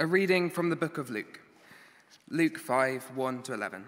A 0.00 0.06
reading 0.06 0.50
from 0.50 0.70
the 0.70 0.76
book 0.76 0.98
of 0.98 1.08
Luke, 1.08 1.40
Luke 2.28 2.58
5 2.58 3.12
1 3.14 3.42
to 3.44 3.54
11. 3.54 3.84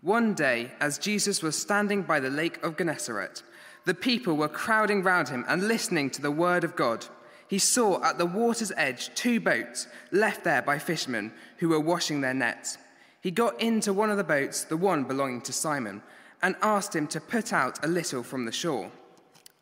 One 0.00 0.34
day, 0.34 0.70
as 0.78 0.98
Jesus 0.98 1.42
was 1.42 1.58
standing 1.58 2.02
by 2.02 2.20
the 2.20 2.30
lake 2.30 2.62
of 2.62 2.76
Gennesaret, 2.76 3.42
the 3.86 3.94
people 3.94 4.36
were 4.36 4.46
crowding 4.46 5.02
round 5.02 5.28
him 5.28 5.44
and 5.48 5.66
listening 5.66 6.10
to 6.10 6.22
the 6.22 6.30
word 6.30 6.62
of 6.62 6.76
God. 6.76 7.06
He 7.48 7.58
saw 7.58 8.00
at 8.04 8.18
the 8.18 8.26
water's 8.26 8.70
edge 8.76 9.12
two 9.16 9.40
boats 9.40 9.88
left 10.12 10.44
there 10.44 10.62
by 10.62 10.78
fishermen 10.78 11.32
who 11.56 11.70
were 11.70 11.80
washing 11.80 12.20
their 12.20 12.32
nets. 12.32 12.78
He 13.20 13.32
got 13.32 13.60
into 13.60 13.92
one 13.92 14.10
of 14.10 14.18
the 14.18 14.22
boats, 14.22 14.62
the 14.62 14.76
one 14.76 15.02
belonging 15.02 15.40
to 15.40 15.52
Simon, 15.52 16.04
and 16.40 16.54
asked 16.62 16.94
him 16.94 17.08
to 17.08 17.20
put 17.20 17.52
out 17.52 17.84
a 17.84 17.88
little 17.88 18.22
from 18.22 18.44
the 18.44 18.52
shore. 18.52 18.92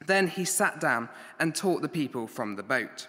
Then 0.06 0.28
he 0.28 0.44
sat 0.44 0.78
down 0.78 1.08
and 1.40 1.54
taught 1.54 1.80
the 1.80 1.88
people 1.88 2.26
from 2.26 2.56
the 2.56 2.62
boat. 2.62 3.08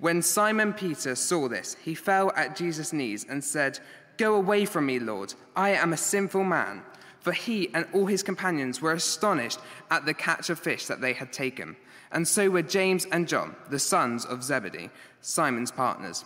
When 0.00 0.22
Simon 0.22 0.72
Peter 0.72 1.14
saw 1.14 1.46
this, 1.48 1.76
he 1.84 1.94
fell 1.94 2.32
at 2.34 2.56
Jesus' 2.56 2.92
knees 2.92 3.26
and 3.28 3.44
said, 3.44 3.78
Go 4.16 4.34
away 4.34 4.64
from 4.64 4.86
me, 4.86 4.98
Lord. 4.98 5.34
I 5.54 5.70
am 5.70 5.92
a 5.92 5.98
sinful 5.98 6.44
man. 6.44 6.82
For 7.20 7.32
he 7.32 7.68
and 7.74 7.86
all 7.92 8.06
his 8.06 8.22
companions 8.22 8.80
were 8.80 8.92
astonished 8.92 9.60
at 9.90 10.06
the 10.06 10.14
catch 10.14 10.48
of 10.48 10.58
fish 10.58 10.86
that 10.86 11.02
they 11.02 11.12
had 11.12 11.34
taken. 11.34 11.76
And 12.12 12.26
so 12.26 12.48
were 12.48 12.62
James 12.62 13.06
and 13.12 13.28
John, 13.28 13.54
the 13.68 13.78
sons 13.78 14.24
of 14.24 14.42
Zebedee, 14.42 14.88
Simon's 15.20 15.70
partners. 15.70 16.24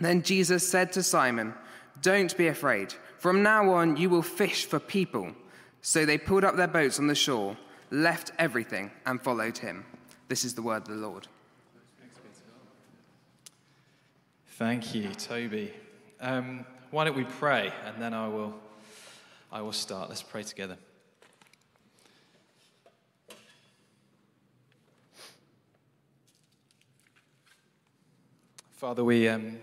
Then 0.00 0.22
Jesus 0.22 0.68
said 0.68 0.92
to 0.92 1.02
Simon, 1.04 1.54
Don't 2.02 2.36
be 2.36 2.48
afraid. 2.48 2.94
From 3.18 3.44
now 3.44 3.72
on, 3.74 3.96
you 3.96 4.10
will 4.10 4.22
fish 4.22 4.66
for 4.66 4.80
people. 4.80 5.32
So 5.82 6.04
they 6.04 6.18
pulled 6.18 6.44
up 6.44 6.56
their 6.56 6.66
boats 6.66 6.98
on 6.98 7.06
the 7.06 7.14
shore, 7.14 7.56
left 7.92 8.32
everything, 8.40 8.90
and 9.06 9.22
followed 9.22 9.58
him. 9.58 9.84
This 10.26 10.44
is 10.44 10.54
the 10.54 10.62
word 10.62 10.82
of 10.82 10.88
the 10.88 10.94
Lord. 10.94 11.28
Thank 14.58 14.92
you, 14.92 15.10
Toby. 15.10 15.72
Um, 16.20 16.66
why 16.90 17.04
don't 17.04 17.16
we 17.16 17.22
pray 17.22 17.72
and 17.86 18.02
then 18.02 18.12
I 18.12 18.26
will, 18.26 18.52
I 19.52 19.62
will 19.62 19.70
start. 19.70 20.08
Let's 20.08 20.24
pray 20.24 20.42
together. 20.42 20.76
Father, 28.72 29.04
we, 29.04 29.28
um, 29.28 29.58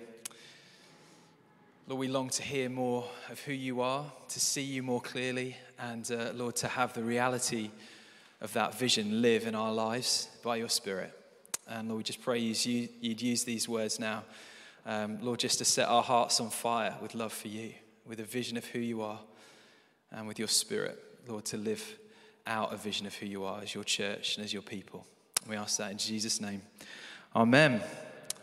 Lord, 1.90 2.00
we 2.00 2.08
long 2.08 2.30
to 2.30 2.42
hear 2.42 2.70
more 2.70 3.04
of 3.30 3.42
who 3.42 3.52
you 3.52 3.82
are, 3.82 4.06
to 4.30 4.40
see 4.40 4.64
you 4.64 4.82
more 4.82 5.02
clearly, 5.02 5.58
and 5.78 6.10
uh, 6.10 6.32
Lord, 6.34 6.56
to 6.58 6.70
have 6.70 6.94
the 6.94 7.04
reality 7.04 7.70
of 8.40 8.54
that 8.54 8.80
vision 8.80 9.22
live 9.22 9.46
in 9.46 9.56
our 9.56 9.74
lives 9.74 10.30
by 10.42 10.56
your 10.56 10.70
Spirit. 10.70 11.12
And 11.68 11.90
Lord, 11.90 11.98
we 11.98 12.04
just 12.06 12.22
pray 12.22 12.40
you'd 12.40 13.22
use 13.22 13.44
these 13.44 13.68
words 13.68 14.00
now 14.00 14.24
um, 14.86 15.20
Lord, 15.22 15.40
just 15.40 15.58
to 15.60 15.66
set 15.66 15.88
our 15.88 16.04
hearts 16.04 16.40
on 16.40 16.50
fire 16.50 16.96
with 17.02 17.16
love 17.16 17.34
for 17.34 17.48
you, 17.48 17.74
with 18.06 18.20
a 18.20 18.24
vision 18.24 18.58
of 18.58 18.66
who 18.66 18.80
you 18.80 19.02
are, 19.02 19.20
and 20.12 20.28
with 20.28 20.38
your 20.38 20.48
spirit, 20.48 21.04
Lord, 21.28 21.46
to 21.46 21.58
live 21.58 21.98
out 22.48 22.72
a 22.72 22.78
vision 22.78 23.08
of 23.08 23.16
who 23.16 23.26
you 23.26 23.44
are 23.44 23.62
as 23.62 23.74
your 23.74 23.84
church 23.84 24.38
and 24.38 24.46
as 24.46 24.54
your 24.54 24.62
people. 24.62 25.06
We 25.50 25.56
ask 25.56 25.78
that 25.78 25.92
in 25.92 25.98
Jesus' 25.98 26.40
name. 26.40 26.62
Amen. 27.36 27.82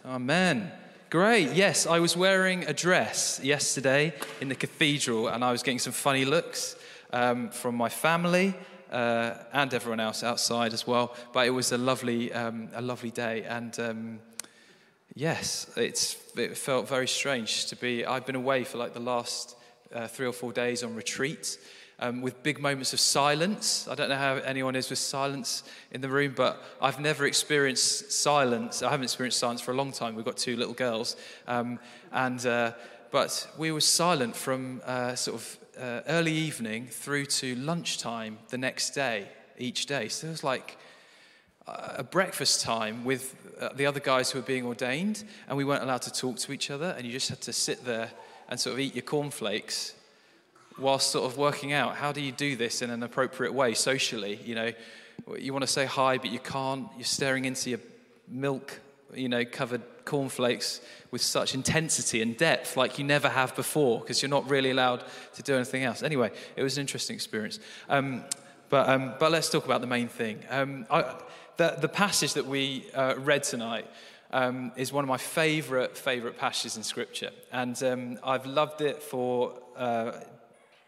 Amen. 0.05 0.73
Great. 1.11 1.53
Yes, 1.53 1.87
I 1.87 2.01
was 2.01 2.17
wearing 2.17 2.65
a 2.65 2.73
dress 2.73 3.41
yesterday 3.43 4.13
in 4.41 4.49
the 4.49 4.55
cathedral, 4.55 5.29
and 5.29 5.45
I 5.45 5.53
was 5.53 5.63
getting 5.63 5.79
some 5.79 5.93
funny 5.93 6.25
looks 6.25 6.75
um, 7.13 7.51
from 7.51 7.77
my 7.77 7.89
family. 7.89 8.55
Uh, 8.91 9.39
and 9.55 9.73
everyone 9.73 10.01
else 10.01 10.23
outside 10.23 10.75
as 10.75 10.87
well, 10.87 11.17
but 11.33 11.47
it 11.47 11.51
was 11.51 11.73
a 11.73 11.79
lovely, 11.79 12.31
um, 12.35 12.69
a 12.75 12.83
lovely 12.83 13.11
day, 13.11 13.43
and 13.45 13.81
um, 13.81 14.21
Yes, 15.15 15.71
it's, 15.77 16.17
it 16.37 16.57
felt 16.57 16.89
very 16.89 17.07
strange 17.07 17.67
to 17.67 17.77
be. 17.77 18.07
I've 18.07 18.25
been 18.25 18.35
away 18.35 18.65
for 18.65 18.79
like 18.79 18.95
the 18.95 19.01
last 19.01 19.57
uh, 19.95 20.07
three 20.09 20.27
or 20.27 20.33
four 20.33 20.53
days 20.53 20.83
on 20.83 20.95
retreat 20.95 21.59
um, 21.99 22.23
with 22.23 22.43
big 22.43 22.59
moments 22.59 22.95
of 22.95 23.01
silence. 23.01 23.87
I 23.89 23.95
don't 23.95 24.09
know 24.09 24.17
how 24.17 24.37
anyone 24.37 24.75
is 24.75 24.89
with 24.89 24.99
silence 24.99 25.65
in 25.91 26.01
the 26.01 26.09
room, 26.09 26.33
but 26.35 26.63
I've 26.81 26.99
never 26.99 27.27
experienced 27.27 28.11
silence. 28.11 28.83
I 28.83 28.89
haven't 28.89 29.05
experienced 29.05 29.39
silence 29.39 29.61
for 29.61 29.73
a 29.73 29.75
long 29.75 29.93
time. 29.93 30.15
We've 30.15 30.25
got 30.25 30.39
two 30.39 30.57
little 30.57 30.73
girls. 30.73 31.17
Um, 31.47 31.79
and, 32.11 32.45
uh, 32.47 32.73
but 33.11 33.49
we 33.59 33.71
were 33.71 33.83
silent 33.83 34.35
from 34.35 34.81
uh, 34.87 35.15
sort 35.15 35.37
of 35.37 35.59
uh, 35.79 36.01
early 36.09 36.33
evening 36.33 36.87
through 36.87 37.27
to 37.27 37.55
lunchtime 37.57 38.39
the 38.49 38.59
next 38.59 38.91
day, 38.91 39.29
each 39.59 39.85
day. 39.85 40.09
So 40.09 40.29
it 40.29 40.31
was 40.31 40.45
like 40.45 40.79
a 41.67 42.03
breakfast 42.03 42.61
time 42.61 43.05
with 43.05 43.35
uh, 43.61 43.71
the 43.75 43.87
other 43.87 44.01
guys 44.01 44.31
who 44.31 44.39
were 44.39 44.47
being 44.47 44.67
ordained, 44.67 45.25
and 45.49 45.57
we 45.57 45.65
weren't 45.65 45.83
allowed 45.83 46.03
to 46.03 46.13
talk 46.13 46.37
to 46.39 46.53
each 46.53 46.71
other, 46.71 46.95
and 46.97 47.07
you 47.07 47.13
just 47.13 47.29
had 47.29 47.41
to 47.43 47.53
sit 47.53 47.85
there 47.85 48.11
and 48.49 48.59
sort 48.59 48.75
of 48.75 48.81
eat 48.81 48.95
your 48.95 49.03
cornflakes 49.03 49.95
whilst 50.79 51.11
sort 51.11 51.31
of 51.31 51.39
working 51.39 51.73
out 51.73 51.97
how 51.97 52.13
do 52.13 52.21
you 52.21 52.33
do 52.33 52.57
this 52.57 52.83
in 52.83 52.91
an 52.91 53.03
appropriate 53.03 53.53
way 53.53 53.75
socially. 53.75 54.41
You 54.45 54.55
know, 54.55 54.73
you 55.39 55.53
want 55.53 55.63
to 55.63 55.71
say 55.71 55.85
hi, 55.85 56.19
but 56.19 56.31
you 56.31 56.39
can't. 56.39 56.89
You're 56.97 57.05
staring 57.05 57.45
into 57.45 57.71
your 57.71 57.81
milk, 58.29 58.81
you 59.15 59.29
know, 59.29 59.45
covered 59.45 59.83
cornflakes 60.05 60.81
with 61.11 61.21
such 61.21 61.55
intensity 61.55 62.23
and 62.23 62.37
depth 62.37 62.77
like 62.77 62.99
you 62.99 63.05
never 63.05 63.29
have 63.29 63.55
before 63.55 64.01
because 64.01 64.21
you're 64.21 64.29
not 64.29 64.49
really 64.51 64.71
allowed 64.71 65.05
to 65.35 65.43
do 65.43 65.55
anything 65.55 65.85
else. 65.85 66.03
Anyway, 66.03 66.31
it 66.57 66.63
was 66.63 66.77
an 66.77 66.81
interesting 66.81 67.15
experience. 67.15 67.61
Um, 67.89 68.25
but, 68.73 68.89
um, 68.89 69.13
but 69.19 69.31
let's 69.31 69.51
talk 69.51 69.67
about 69.67 69.83
the 69.83 69.87
main 69.87 70.09
thing. 70.09 70.39
Um, 70.49 70.87
I, 70.91 71.15
the, 71.59 71.77
the 71.79 71.91
passage 71.91 72.33
that 72.33 72.47
we 72.47 72.87
uh, 72.95 73.17
read 73.19 73.43
tonight 73.43 73.87
um, 74.31 74.73
is 74.77 74.95
one 74.95 75.05
of 75.05 75.09
my 75.09 75.19
favorite, 75.19 75.95
favorite 75.95 76.39
passages 76.39 76.79
in 76.79 76.83
Scripture. 76.83 77.33
And 77.53 77.81
um, 77.83 78.19
I've 78.25 78.47
loved 78.47 78.81
it 78.81 79.03
for 79.03 79.53
uh, 79.77 80.13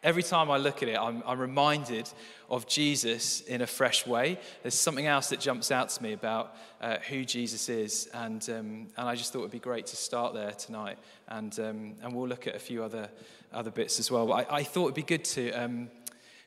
every 0.03 0.23
time 0.23 0.51
I 0.51 0.57
look 0.57 0.83
at 0.83 0.89
it, 0.89 0.97
I'm, 0.99 1.23
I'm, 1.27 1.39
reminded 1.39 2.09
of 2.49 2.67
Jesus 2.67 3.43
in 3.43 3.61
a 3.61 3.67
fresh 3.67 4.07
way. 4.07 4.39
There's 4.63 4.73
something 4.73 5.07
else 5.07 5.29
that 5.29 5.41
jumps 5.41 5.71
out 5.71 5.91
to 5.91 6.03
me 6.03 6.15
about 6.15 6.57
uh, 6.81 6.97
who 7.11 7.23
Jesus 7.23 7.69
is. 7.69 8.09
And, 8.15 8.49
um, 8.49 8.87
and 8.97 9.09
I 9.09 9.15
just 9.15 9.31
thought 9.31 9.41
it 9.41 9.43
would 9.43 9.51
be 9.51 9.59
great 9.59 9.85
to 9.89 9.97
start 9.97 10.33
there 10.33 10.53
tonight. 10.53 10.97
And, 11.29 11.61
um, 11.61 11.95
and 12.03 12.15
we'll 12.15 12.29
look 12.29 12.47
at 12.47 12.57
a 12.57 12.61
few 12.61 12.83
other, 12.83 13.11
other 13.53 13.71
bits 13.71 14.01
as 14.01 14.11
well. 14.11 14.27
But 14.27 14.51
I, 14.51 14.57
I 14.61 14.63
thought 14.63 14.85
it'd 14.85 14.95
be 14.95 15.03
good 15.03 15.25
to, 15.25 15.51
um, 15.51 15.91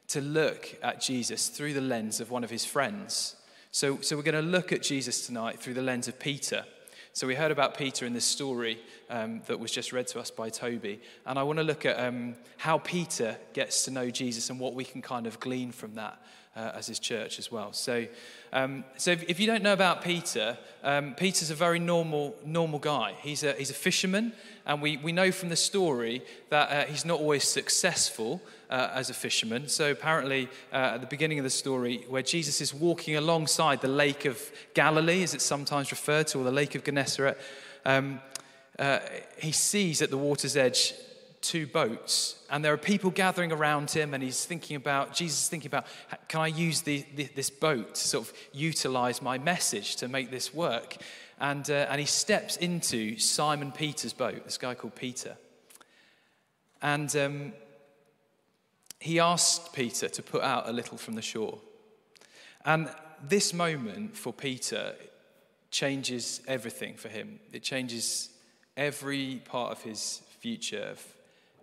to 0.10 0.22
look 0.22 0.78
at 0.82 1.02
Jesus 1.02 1.50
through 1.50 1.74
the 1.74 1.82
lens 1.82 2.20
of 2.20 2.32
one 2.32 2.44
of 2.44 2.50
his 2.50 2.66
friends. 2.66 3.36
So, 3.72 4.00
so 4.02 4.16
we're 4.16 4.24
going 4.24 4.44
to 4.44 4.52
look 4.52 4.72
at 4.72 4.82
Jesus 4.82 5.26
tonight 5.26 5.60
through 5.60 5.74
the 5.74 5.82
lens 5.82 6.08
of 6.08 6.20
Peter. 6.20 6.64
So 7.14 7.26
we 7.26 7.36
heard 7.36 7.52
about 7.52 7.78
Peter 7.78 8.06
in 8.06 8.14
this 8.14 8.26
story 8.26 8.78
um, 9.10 9.42
that 9.48 9.60
was 9.60 9.72
just 9.72 9.92
read 9.92 10.08
to 10.08 10.20
us 10.20 10.30
by 10.30 10.50
Toby. 10.50 11.02
And 11.26 11.38
I 11.40 11.44
want 11.44 11.58
to 11.58 11.64
look 11.64 11.86
at 11.86 12.00
um, 12.00 12.36
how 12.58 12.78
Peter 12.78 13.38
gets 13.54 13.86
to 13.86 13.92
know 13.92 14.10
Jesus 14.10 14.50
and 14.50 14.60
what 14.60 14.76
we 14.76 14.86
can 14.86 15.02
kind 15.02 15.26
of 15.26 15.40
glean 15.40 15.72
from 15.72 15.96
that 15.96 16.22
uh, 16.56 16.72
as 16.74 16.88
his 16.88 17.00
church 17.00 17.38
as 17.38 17.52
well. 17.52 17.72
So, 17.72 18.08
um, 18.52 18.84
so 18.98 19.12
if, 19.12 19.30
if, 19.30 19.40
you 19.40 19.46
don't 19.46 19.62
know 19.62 19.74
about 19.74 20.04
Peter, 20.04 20.58
um, 20.84 21.14
Peter's 21.14 21.52
a 21.52 21.56
very 21.56 21.80
normal, 21.80 22.36
normal 22.46 22.80
guy. 22.80 23.14
He's 23.22 23.44
a, 23.44 23.54
he's 23.54 23.70
a 23.70 23.76
fisherman, 23.76 24.34
and 24.66 24.82
we, 24.82 24.98
we 24.98 25.12
know 25.12 25.32
from 25.32 25.50
the 25.50 25.56
story 25.56 26.24
that 26.50 26.72
uh, 26.72 26.90
he's 26.90 27.06
not 27.06 27.20
always 27.20 27.44
successful 27.44 28.42
uh, 28.70 28.90
as 28.94 29.10
a 29.10 29.14
fisherman. 29.14 29.68
So 29.68 29.92
apparently, 29.92 30.50
uh, 30.72 30.96
at 30.96 31.02
the 31.02 31.08
beginning 31.08 31.40
of 31.40 31.44
the 31.44 31.50
story, 31.50 32.06
where 32.10 32.22
Jesus 32.22 32.62
is 32.62 32.74
walking 32.74 33.16
alongside 33.16 33.82
the 33.82 33.88
Lake 33.88 34.26
of 34.26 34.52
Galilee, 34.74 35.24
as 35.24 35.34
it's 35.34 35.46
sometimes 35.46 35.92
referred 35.92 36.28
to, 36.28 36.40
or 36.40 36.44
the 36.44 36.52
Lake 36.52 36.76
of 36.76 36.84
Gennesaret, 36.84 37.38
um, 37.86 38.20
uh, 38.80 39.00
he 39.38 39.52
sees 39.52 40.02
at 40.02 40.10
the 40.10 40.18
water's 40.18 40.56
edge 40.56 40.94
two 41.42 41.68
boats, 41.68 42.36
and 42.50 42.66
there 42.66 42.74
are 42.74 42.78
people 42.78 43.10
gathering 43.10 43.52
around 43.52 43.92
him, 43.92 44.14
and 44.14 44.24
he's 44.24 44.44
thinking 44.44 44.76
about, 44.76 45.14
Jesus 45.14 45.44
is 45.44 45.50
thinking 45.50 45.70
about, 45.70 45.86
can 46.28 46.42
I 46.42 46.48
use 46.48 46.82
the, 46.82 47.06
the, 47.16 47.30
this 47.36 47.50
boat 47.50 47.96
to 47.96 48.08
sort 48.08 48.28
of 48.28 48.34
utilize 48.54 49.22
my 49.22 49.38
message 49.38 49.96
to 49.98 50.08
make 50.08 50.32
this 50.32 50.54
work? 50.54 50.98
And, 51.40 51.70
uh, 51.70 51.88
and 51.90 52.00
he 52.00 52.08
steps 52.08 52.58
into 52.58 53.20
Simon 53.20 53.72
Peter's 53.72 54.14
boat, 54.14 54.44
this 54.44 54.58
guy 54.58 54.74
called 54.74 54.96
Peter. 54.96 55.38
And 56.82 57.16
um, 57.16 57.54
he 59.00 59.20
asked 59.20 59.74
Peter 59.74 60.10
to 60.10 60.24
put 60.24 60.42
out 60.42 60.68
a 60.68 60.72
little 60.72 60.98
from 60.98 61.16
the 61.16 61.22
shore. 61.22 61.60
And 62.66 62.90
this 63.24 63.54
moment 63.54 64.16
for 64.16 64.34
Peter 64.34 64.96
changes 65.72 66.42
everything 66.48 66.96
for 66.96 67.10
him. 67.10 67.40
It 67.52 67.64
changes 67.64 68.30
Every 68.78 69.42
part 69.44 69.72
of 69.72 69.82
his 69.82 70.22
future, 70.40 70.96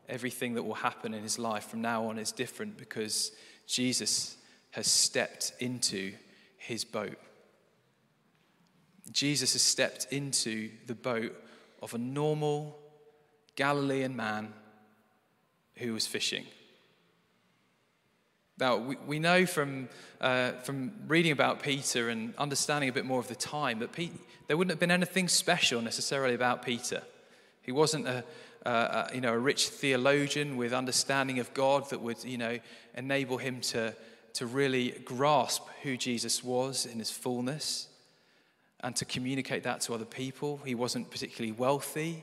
everything 0.09 0.55
that 0.55 0.65
will 0.65 0.75
happen 0.75 1.15
in 1.15 1.23
his 1.23 1.39
life 1.39 1.69
from 1.69 1.81
now 1.81 2.07
on 2.07 2.19
is 2.19 2.33
different 2.33 2.77
because 2.77 3.31
Jesus 3.69 4.37
has 4.73 4.89
stepped 4.89 5.53
into 5.61 6.13
his 6.57 6.85
boat. 6.85 7.17
Jesus 9.13 9.53
has 9.53 9.63
stepped 9.63 10.09
into 10.11 10.71
the 10.87 10.95
boat 10.95 11.33
of 11.81 11.95
a 11.95 11.99
normal 11.99 12.77
Galilean 13.55 14.17
man 14.17 14.53
who 15.77 15.93
was 15.93 16.05
fishing. 16.05 16.47
Now, 18.59 18.77
we, 18.77 18.97
we 19.07 19.19
know 19.19 19.47
from, 19.47 19.89
uh, 20.21 20.53
from 20.63 20.93
reading 21.09 21.33
about 21.33 21.63
Peter 21.63 22.09
and 22.09 22.35
understanding 22.37 22.89
a 22.89 22.93
bit 22.93 23.05
more 23.05 23.19
of 23.19 23.27
the 23.27 23.35
time 23.35 23.81
that 23.81 23.93
Pete, 23.93 24.13
there 24.47 24.57
wouldn't 24.57 24.71
have 24.71 24.81
been 24.81 24.93
anything 24.93 25.27
special 25.27 25.83
necessarily 25.83 26.35
about 26.35 26.65
Peter. 26.65 27.03
He 27.63 27.73
wasn't 27.73 28.07
a, 28.07 28.25
you 29.13 29.21
know, 29.21 29.33
a 29.33 29.39
rich 29.39 29.69
theologian 29.69 30.57
with 30.57 30.73
understanding 30.73 31.41
of 31.41 31.53
God 31.53 31.91
that 31.91 32.01
would 32.01 32.23
you 32.25 32.39
know, 32.39 32.59
enable 32.97 33.39
him 33.39 33.61
to, 33.63 33.95
to 34.35 34.47
really 34.47 34.91
grasp 35.05 35.65
who 35.83 35.97
Jesus 35.97 36.45
was 36.45 36.87
in 36.87 37.01
his 37.01 37.11
fullness 37.11 37.89
and 38.81 38.95
to 38.97 39.05
communicate 39.05 39.65
that 39.65 39.81
to 39.81 39.95
other 39.95 40.05
people. 40.05 40.61
He 40.65 40.77
wasn't 40.77 41.11
particularly 41.11 41.53
wealthy. 41.53 42.23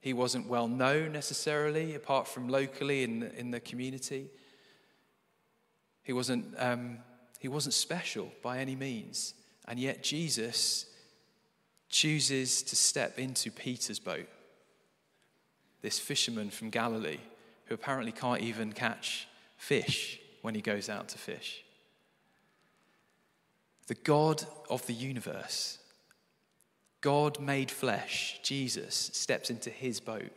He 0.00 0.14
wasn't 0.14 0.48
well 0.48 0.66
known 0.66 1.12
necessarily, 1.12 1.94
apart 1.94 2.26
from 2.26 2.48
locally 2.48 3.04
in, 3.04 3.22
in 3.36 3.50
the 3.50 3.60
community. 3.60 4.30
He 6.10 6.14
wasn't, 6.14 6.56
um, 6.58 6.98
he 7.38 7.46
wasn't 7.46 7.72
special 7.72 8.32
by 8.42 8.58
any 8.58 8.74
means. 8.74 9.32
And 9.68 9.78
yet 9.78 10.02
Jesus 10.02 10.86
chooses 11.88 12.64
to 12.64 12.74
step 12.74 13.16
into 13.16 13.52
Peter's 13.52 14.00
boat, 14.00 14.26
this 15.82 16.00
fisherman 16.00 16.50
from 16.50 16.68
Galilee 16.70 17.20
who 17.66 17.76
apparently 17.76 18.10
can't 18.10 18.40
even 18.40 18.72
catch 18.72 19.28
fish 19.56 20.18
when 20.42 20.56
he 20.56 20.60
goes 20.60 20.88
out 20.88 21.10
to 21.10 21.18
fish. 21.18 21.62
The 23.86 23.94
God 23.94 24.44
of 24.68 24.84
the 24.88 24.94
universe, 24.94 25.78
God 27.02 27.38
made 27.38 27.70
flesh, 27.70 28.40
Jesus, 28.42 29.12
steps 29.14 29.48
into 29.48 29.70
his 29.70 30.00
boat. 30.00 30.32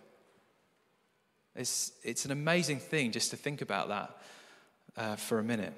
It's, 1.56 1.94
it's 2.04 2.26
an 2.26 2.32
amazing 2.32 2.78
thing 2.78 3.12
just 3.12 3.32
to 3.32 3.38
think 3.38 3.64
about 3.64 3.88
that 3.88 4.16
uh, 4.98 5.16
for 5.16 5.40
a 5.40 5.44
minute. 5.44 5.74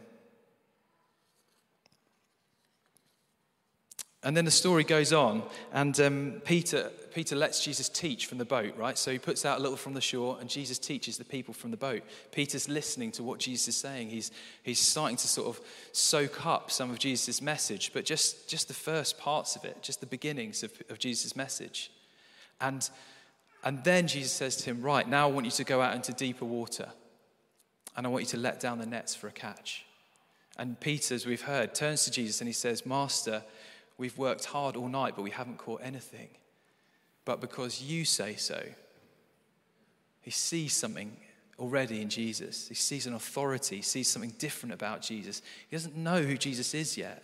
And 4.26 4.36
then 4.36 4.46
the 4.46 4.52
story 4.52 4.84
goes 4.84 5.14
on, 5.14 5.44
and 5.72 6.00
um, 6.00 6.42
Peter, 6.46 6.92
Peter 7.14 7.36
lets 7.36 7.64
Jesus 7.64 7.88
teach 7.88 8.26
from 8.26 8.40
the 8.40 8.46
boat, 8.46 8.76
right? 8.76 8.98
So 8.98 9.12
he 9.12 9.20
puts 9.20 9.46
out 9.46 9.60
a 9.60 9.62
little 9.62 9.78
from 9.78 9.94
the 9.94 10.02
shore, 10.02 10.40
and 10.42 10.50
Jesus 10.50 10.80
teaches 10.80 11.18
the 11.18 11.24
people 11.24 11.54
from 11.54 11.70
the 11.70 11.78
boat. 11.78 12.02
Peter's 12.32 12.68
listening 12.68 13.12
to 13.12 13.24
what 13.24 13.38
Jesus 13.38 13.68
is 13.68 13.76
saying. 13.76 14.10
He's, 14.10 14.32
he's 14.64 14.80
starting 14.80 15.16
to 15.18 15.28
sort 15.28 15.48
of 15.56 15.64
soak 15.92 16.44
up 16.44 16.72
some 16.72 16.90
of 16.90 16.98
Jesus' 16.98 17.40
message, 17.40 17.94
but 17.94 18.04
just, 18.04 18.50
just 18.50 18.68
the 18.68 18.74
first 18.74 19.20
parts 19.20 19.56
of 19.56 19.64
it, 19.64 19.84
just 19.84 20.00
the 20.00 20.08
beginnings 20.08 20.64
of, 20.64 20.74
of 20.90 20.98
Jesus' 20.98 21.36
message. 21.36 21.92
And, 22.60 22.90
and 23.64 23.84
then 23.84 24.08
Jesus 24.08 24.32
says 24.32 24.56
to 24.58 24.66
him, 24.66 24.82
Right, 24.82 25.08
now 25.08 25.28
I 25.28 25.32
want 25.32 25.46
you 25.46 25.52
to 25.52 25.64
go 25.64 25.82
out 25.82 25.94
into 25.94 26.14
deeper 26.14 26.46
water 26.46 26.90
and 27.96 28.06
I 28.06 28.10
want 28.10 28.24
you 28.24 28.30
to 28.30 28.38
let 28.38 28.60
down 28.60 28.80
the 28.80 28.86
nets 28.86 29.16
for 29.16 29.28
a 29.28 29.32
catch. 29.32 29.86
And 30.58 30.80
Peter, 30.80 31.16
as 31.16 31.26
we've 31.26 31.42
heard, 31.42 31.76
turns 31.76 32.06
to 32.06 32.12
Jesus 32.12 32.42
and 32.42 32.48
he 32.48 32.54
says, 32.54 32.86
Master, 32.86 33.44
we've 33.98 34.18
worked 34.18 34.46
hard 34.46 34.76
all 34.76 34.88
night, 34.88 35.14
but 35.16 35.24
we 35.24 35.32
haven't 35.32 35.58
caught 35.58 35.82
anything. 35.84 36.30
But 37.26 37.42
because 37.42 37.82
you 37.82 38.06
say 38.06 38.36
so, 38.36 38.62
he 40.22 40.32
sees 40.32 40.74
something 40.74 41.16
already 41.60 42.02
in 42.02 42.10
Jesus. 42.10 42.68
He 42.68 42.76
sees 42.76 43.08
an 43.08 43.14
authority, 43.14 43.78
he 43.78 43.82
sees 43.82 44.08
something 44.08 44.34
different 44.38 44.74
about 44.74 45.02
Jesus. 45.02 45.42
He 45.70 45.76
doesn't 45.76 45.96
know 45.96 46.22
who 46.22 46.38
Jesus 46.38 46.74
is 46.74 46.98
yet, 46.98 47.24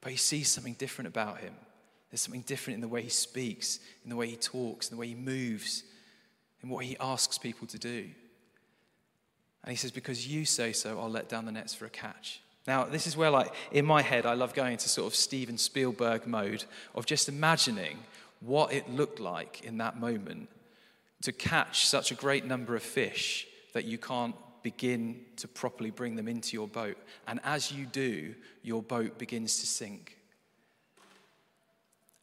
but 0.00 0.12
he 0.12 0.18
sees 0.18 0.48
something 0.48 0.74
different 0.74 1.08
about 1.08 1.38
him. 1.38 1.54
There's 2.10 2.20
something 2.20 2.42
different 2.42 2.74
in 2.76 2.80
the 2.82 2.88
way 2.88 3.02
he 3.02 3.08
speaks, 3.08 3.80
in 4.04 4.10
the 4.10 4.16
way 4.16 4.28
he 4.28 4.36
talks, 4.36 4.90
in 4.90 4.96
the 4.96 5.00
way 5.00 5.08
he 5.08 5.14
moves, 5.14 5.84
in 6.62 6.68
what 6.68 6.84
he 6.84 6.96
asks 7.00 7.38
people 7.38 7.66
to 7.68 7.78
do. 7.78 8.10
And 9.64 9.70
he 9.70 9.76
says, 9.76 9.90
Because 9.90 10.26
you 10.26 10.44
say 10.44 10.72
so, 10.72 10.98
I'll 11.00 11.10
let 11.10 11.28
down 11.28 11.46
the 11.46 11.52
nets 11.52 11.74
for 11.74 11.86
a 11.86 11.90
catch. 11.90 12.40
Now, 12.66 12.84
this 12.84 13.06
is 13.06 13.16
where, 13.16 13.30
like, 13.30 13.52
in 13.72 13.84
my 13.84 14.02
head, 14.02 14.24
I 14.24 14.34
love 14.34 14.54
going 14.54 14.72
into 14.72 14.88
sort 14.88 15.08
of 15.08 15.16
Steven 15.16 15.58
Spielberg 15.58 16.26
mode 16.26 16.64
of 16.94 17.06
just 17.06 17.28
imagining 17.28 17.98
what 18.40 18.72
it 18.72 18.88
looked 18.88 19.20
like 19.20 19.62
in 19.64 19.78
that 19.78 19.98
moment 19.98 20.48
to 21.22 21.32
catch 21.32 21.86
such 21.86 22.10
a 22.10 22.14
great 22.14 22.44
number 22.44 22.76
of 22.76 22.82
fish 22.82 23.46
that 23.72 23.84
you 23.84 23.98
can't 23.98 24.34
begin 24.62 25.20
to 25.36 25.48
properly 25.48 25.90
bring 25.90 26.16
them 26.16 26.28
into 26.28 26.54
your 26.54 26.68
boat. 26.68 26.96
And 27.26 27.40
as 27.44 27.72
you 27.72 27.86
do, 27.86 28.34
your 28.62 28.82
boat 28.82 29.18
begins 29.18 29.58
to 29.60 29.66
sink. 29.66 30.18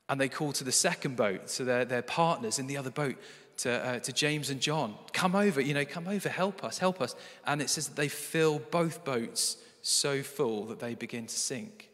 And 0.08 0.20
they 0.20 0.30
call 0.30 0.54
to 0.54 0.64
the 0.64 0.72
second 0.72 1.18
boat, 1.18 1.50
so 1.50 1.64
their, 1.64 1.86
their 1.86 2.02
partners 2.02 2.60
in 2.60 2.68
the 2.68 2.78
other 2.78 2.90
boat, 2.90 3.16
to, 3.60 3.86
uh, 3.86 4.00
to 4.00 4.14
James 4.14 4.50
and 4.50 4.62
John, 4.62 4.96
come 5.14 5.36
over, 5.36 5.60
you 5.60 5.74
know, 5.74 5.86
come 5.86 6.08
over, 6.08 6.30
help 6.30 6.64
us, 6.64 6.78
help 6.78 7.02
us. 7.02 7.16
And 7.46 7.62
it 7.62 7.70
says 7.70 7.88
that 7.88 7.96
they 7.96 8.08
fill 8.08 8.60
both 8.60 9.04
boats 9.04 9.58
so 9.82 10.24
full 10.24 10.66
that 10.66 10.80
they 10.80 10.96
begin 10.96 11.28
to 11.28 11.36
sink. 11.36 11.90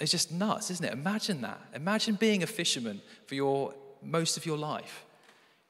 It's 0.00 0.10
just 0.10 0.32
nuts, 0.32 0.70
isn't 0.70 0.84
it? 0.84 0.92
Imagine 0.92 1.40
that. 1.42 1.60
Imagine 1.74 2.16
being 2.16 2.42
a 2.42 2.46
fisherman 2.46 3.00
for 3.26 3.36
your 3.36 3.74
most 4.02 4.36
of 4.36 4.44
your 4.44 4.58
life. 4.58 5.04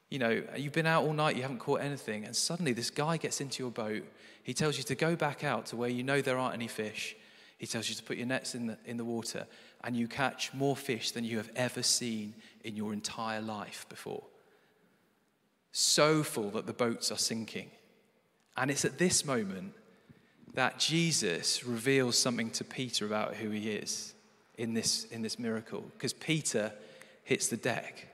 You 0.09 0.19
know, 0.19 0.43
you've 0.55 0.73
been 0.73 0.85
out 0.87 1.03
all 1.03 1.13
night, 1.13 1.35
you 1.35 1.41
haven't 1.43 1.59
caught 1.59 1.81
anything, 1.81 2.25
and 2.25 2.35
suddenly 2.35 2.73
this 2.73 2.89
guy 2.89 3.17
gets 3.17 3.41
into 3.41 3.61
your 3.61 3.71
boat. 3.71 4.03
He 4.43 4.53
tells 4.53 4.77
you 4.77 4.83
to 4.85 4.95
go 4.95 5.15
back 5.15 5.43
out 5.43 5.67
to 5.67 5.75
where 5.75 5.89
you 5.89 6.03
know 6.03 6.21
there 6.21 6.37
aren't 6.37 6.55
any 6.55 6.67
fish. 6.67 7.15
He 7.57 7.67
tells 7.67 7.89
you 7.89 7.95
to 7.95 8.03
put 8.03 8.17
your 8.17 8.27
nets 8.27 8.55
in 8.55 8.67
the, 8.67 8.77
in 8.85 8.97
the 8.97 9.05
water, 9.05 9.47
and 9.83 9.95
you 9.95 10.07
catch 10.07 10.53
more 10.53 10.75
fish 10.75 11.11
than 11.11 11.23
you 11.23 11.37
have 11.37 11.51
ever 11.55 11.83
seen 11.83 12.33
in 12.63 12.75
your 12.75 12.93
entire 12.93 13.41
life 13.41 13.85
before. 13.89 14.23
So 15.71 16.23
full 16.23 16.51
that 16.51 16.65
the 16.65 16.73
boats 16.73 17.11
are 17.11 17.17
sinking. 17.17 17.69
And 18.57 18.71
it's 18.71 18.85
at 18.85 18.97
this 18.97 19.25
moment 19.25 19.73
that 20.53 20.79
Jesus 20.79 21.65
reveals 21.65 22.17
something 22.17 22.49
to 22.51 22.63
Peter 22.63 23.05
about 23.05 23.35
who 23.35 23.49
he 23.49 23.71
is 23.71 24.13
in 24.57 24.73
this, 24.73 25.05
in 25.05 25.21
this 25.21 25.37
miracle. 25.37 25.83
Because 25.93 26.13
Peter 26.13 26.71
hits 27.23 27.47
the 27.47 27.57
deck, 27.57 28.07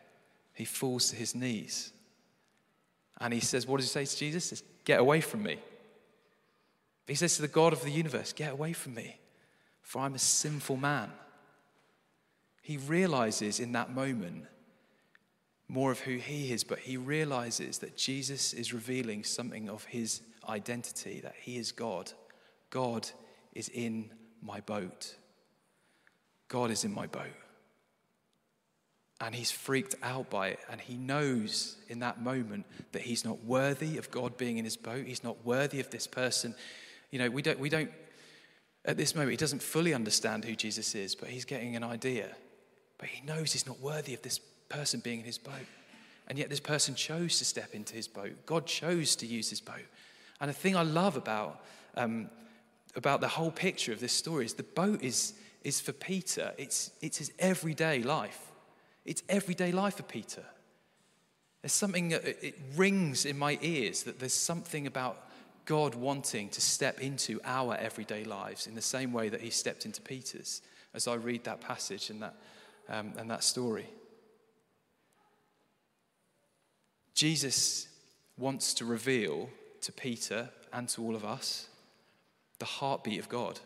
he 0.54 0.66
falls 0.66 1.10
to 1.12 1.16
his 1.16 1.36
knees. 1.36 1.94
And 3.20 3.34
he 3.34 3.40
says, 3.40 3.68
What 3.68 3.78
does 3.78 3.86
he 3.86 4.06
say 4.06 4.06
to 4.06 4.18
Jesus? 4.18 4.50
He 4.50 4.56
says, 4.56 4.64
Get 4.84 5.00
away 5.00 5.22
from 5.22 5.44
me. 5.44 5.60
He 7.08 7.16
says 7.16 7.36
to 7.36 7.42
the 7.42 7.48
God 7.48 7.74
of 7.74 7.84
the 7.84 7.92
universe, 7.92 8.34
Get 8.34 8.52
away 8.52 8.74
from 8.74 8.96
me, 8.96 9.20
for 9.82 10.00
I'm 10.02 10.16
a 10.16 10.20
sinful 10.20 10.78
man. 10.78 11.12
He 12.72 12.78
realizes 12.78 13.60
in 13.60 13.74
that 13.74 13.94
moment 13.94 14.46
more 15.68 15.92
of 15.92 16.00
who 16.00 16.16
he 16.16 16.54
is, 16.54 16.64
but 16.64 16.80
he 16.80 16.96
realizes 16.96 17.80
that 17.80 17.98
Jesus 17.98 18.54
is 18.54 18.74
revealing 18.74 19.26
something 19.26 19.70
of 19.70 19.84
his 19.84 20.22
identity, 20.48 21.20
that 21.20 21.36
he 21.38 21.58
is 21.58 21.74
God. 21.74 22.14
God 22.70 23.10
is 23.52 23.68
in 23.68 24.10
my 24.42 24.62
boat. 24.62 25.18
God 26.48 26.72
is 26.72 26.86
in 26.86 26.94
my 26.94 27.08
boat. 27.08 27.36
And 29.20 29.36
he's 29.36 29.52
freaked 29.52 29.96
out 30.02 30.30
by 30.30 30.48
it. 30.48 30.60
And 30.70 30.80
he 30.80 30.96
knows 30.96 31.76
in 31.90 32.00
that 32.00 32.22
moment 32.22 32.66
that 32.94 33.02
he's 33.02 33.26
not 33.26 33.44
worthy 33.44 33.98
of 33.98 34.10
God 34.12 34.38
being 34.38 34.60
in 34.60 34.64
his 34.64 34.78
boat. 34.78 35.06
He's 35.06 35.26
not 35.26 35.44
worthy 35.44 35.82
of 35.82 35.90
this 35.90 36.08
person. 36.08 36.56
You 37.10 37.20
know, 37.20 37.30
we 37.30 37.42
don't, 37.42 37.60
we 37.60 37.68
don't 37.68 37.92
at 38.86 38.96
this 38.96 39.14
moment, 39.14 39.32
he 39.32 39.38
doesn't 39.38 39.62
fully 39.62 39.94
understand 39.94 40.46
who 40.46 40.56
Jesus 40.56 40.96
is, 40.96 41.16
but 41.16 41.28
he's 41.28 41.44
getting 41.44 41.76
an 41.76 41.84
idea. 41.84 42.34
But 43.02 43.10
he 43.10 43.26
knows 43.26 43.52
he's 43.52 43.68
not 43.68 43.82
worthy 43.82 44.14
of 44.14 44.22
this 44.22 44.40
person 44.70 45.02
being 45.02 45.20
in 45.20 45.26
his 45.26 45.38
boat. 45.38 45.68
And 46.28 46.38
yet, 46.38 46.50
this 46.50 46.62
person 46.62 46.96
chose 46.96 47.40
to 47.40 47.46
step 47.46 47.74
into 47.74 47.94
his 47.94 48.08
boat. 48.08 48.46
God 48.46 48.66
chose 48.66 49.18
to 49.18 49.26
use 49.26 49.50
his 49.50 49.60
boat. 49.60 49.84
And 50.40 50.50
the 50.50 50.54
thing 50.54 50.78
I 50.78 50.84
love 50.84 51.18
about, 51.18 51.62
um, 51.98 52.30
about 52.96 53.20
the 53.20 53.28
whole 53.28 53.52
picture 53.52 53.92
of 53.92 54.00
this 54.00 54.14
story 54.14 54.46
is 54.46 54.54
the 54.54 54.64
boat 54.64 55.04
is, 55.04 55.34
is 55.64 55.82
for 55.82 55.92
Peter, 55.92 56.54
it's, 56.58 56.92
it's 57.02 57.18
his 57.18 57.34
everyday 57.38 58.02
life. 58.02 58.52
It's 59.04 59.24
everyday 59.28 59.72
life 59.74 59.96
for 59.96 60.04
Peter. 60.04 60.44
There's 61.62 61.74
something, 61.74 62.10
that 62.10 62.46
it 62.46 62.58
rings 62.76 63.26
in 63.26 63.38
my 63.38 63.60
ears 63.62 64.04
that 64.04 64.20
there's 64.20 64.34
something 64.34 64.88
about 64.88 65.28
God 65.66 65.96
wanting 65.96 66.50
to 66.50 66.62
step 66.62 67.02
into 67.02 67.40
our 67.44 67.76
everyday 67.76 68.24
lives 68.24 68.68
in 68.68 68.76
the 68.76 68.82
same 68.82 69.12
way 69.12 69.30
that 69.30 69.42
he 69.42 69.50
stepped 69.50 69.86
into 69.86 70.02
Peter's 70.02 70.62
as 70.94 71.08
I 71.08 71.16
read 71.16 71.44
that 71.44 71.62
passage 71.62 72.10
and 72.10 72.22
that 72.22 72.36
um, 72.90 73.14
and 73.18 73.30
that 73.30 73.44
story. 73.44 73.88
Jesus 77.14 77.88
wants 78.38 78.74
to 78.76 78.86
reveal 78.86 79.50
to 79.82 79.92
Peter 79.92 80.50
and 80.74 80.88
to 80.90 81.02
all 81.04 81.16
of 81.16 81.26
us 81.26 81.68
the 82.60 82.66
heartbeat 82.66 83.20
of 83.20 83.28
God. 83.28 83.60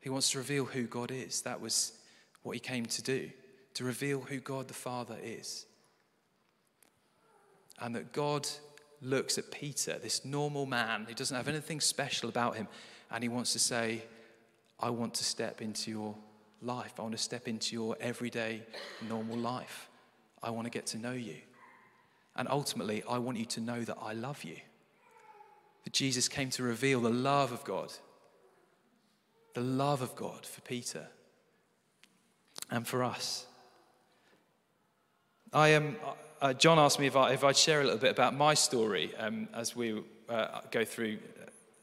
He 0.00 0.10
wants 0.10 0.30
to 0.30 0.38
reveal 0.38 0.64
who 0.64 0.84
God 0.84 1.10
is. 1.10 1.42
That 1.42 1.60
was 1.60 1.92
what 2.42 2.52
he 2.52 2.60
came 2.60 2.86
to 2.86 3.02
do, 3.02 3.30
to 3.74 3.84
reveal 3.84 4.20
who 4.20 4.38
God 4.38 4.68
the 4.68 4.74
Father 4.74 5.16
is. 5.22 5.66
And 7.80 7.94
that 7.94 8.12
God 8.12 8.48
looks 9.00 9.38
at 9.38 9.50
Peter, 9.50 9.98
this 9.98 10.24
normal 10.24 10.66
man 10.66 11.04
who 11.06 11.14
doesn't 11.14 11.36
have 11.36 11.48
anything 11.48 11.80
special 11.80 12.28
about 12.28 12.56
him, 12.56 12.68
and 13.10 13.22
he 13.22 13.28
wants 13.28 13.52
to 13.52 13.58
say, 13.58 14.02
I 14.80 14.90
want 14.90 15.14
to 15.14 15.24
step 15.24 15.60
into 15.60 15.90
your 15.90 16.14
life. 16.62 16.94
I 16.98 17.02
want 17.02 17.12
to 17.12 17.22
step 17.22 17.48
into 17.48 17.74
your 17.74 17.96
everyday, 18.00 18.62
normal 19.08 19.36
life. 19.36 19.88
I 20.42 20.50
want 20.50 20.66
to 20.66 20.70
get 20.70 20.86
to 20.86 20.98
know 20.98 21.12
you. 21.12 21.36
And 22.36 22.48
ultimately, 22.48 23.02
I 23.08 23.18
want 23.18 23.38
you 23.38 23.44
to 23.46 23.60
know 23.60 23.80
that 23.82 23.98
I 24.00 24.12
love 24.12 24.44
you. 24.44 24.56
That 25.84 25.92
Jesus 25.92 26.28
came 26.28 26.50
to 26.50 26.62
reveal 26.62 27.00
the 27.00 27.10
love 27.10 27.52
of 27.52 27.64
God, 27.64 27.92
the 29.54 29.60
love 29.60 30.00
of 30.00 30.16
God 30.16 30.46
for 30.46 30.60
Peter 30.62 31.08
and 32.70 32.86
for 32.86 33.02
us. 33.02 33.46
I 35.52 35.68
am. 35.68 35.88
Um, 35.88 35.96
uh, 36.40 36.52
John 36.52 36.76
asked 36.76 36.98
me 36.98 37.06
if, 37.06 37.14
I, 37.14 37.38
I'd 37.40 37.56
share 37.56 37.82
a 37.82 37.84
little 37.84 38.00
bit 38.00 38.10
about 38.10 38.34
my 38.34 38.54
story 38.54 39.14
um, 39.16 39.48
as 39.54 39.76
we 39.76 40.02
uh, 40.28 40.60
go 40.72 40.84
through 40.84 41.18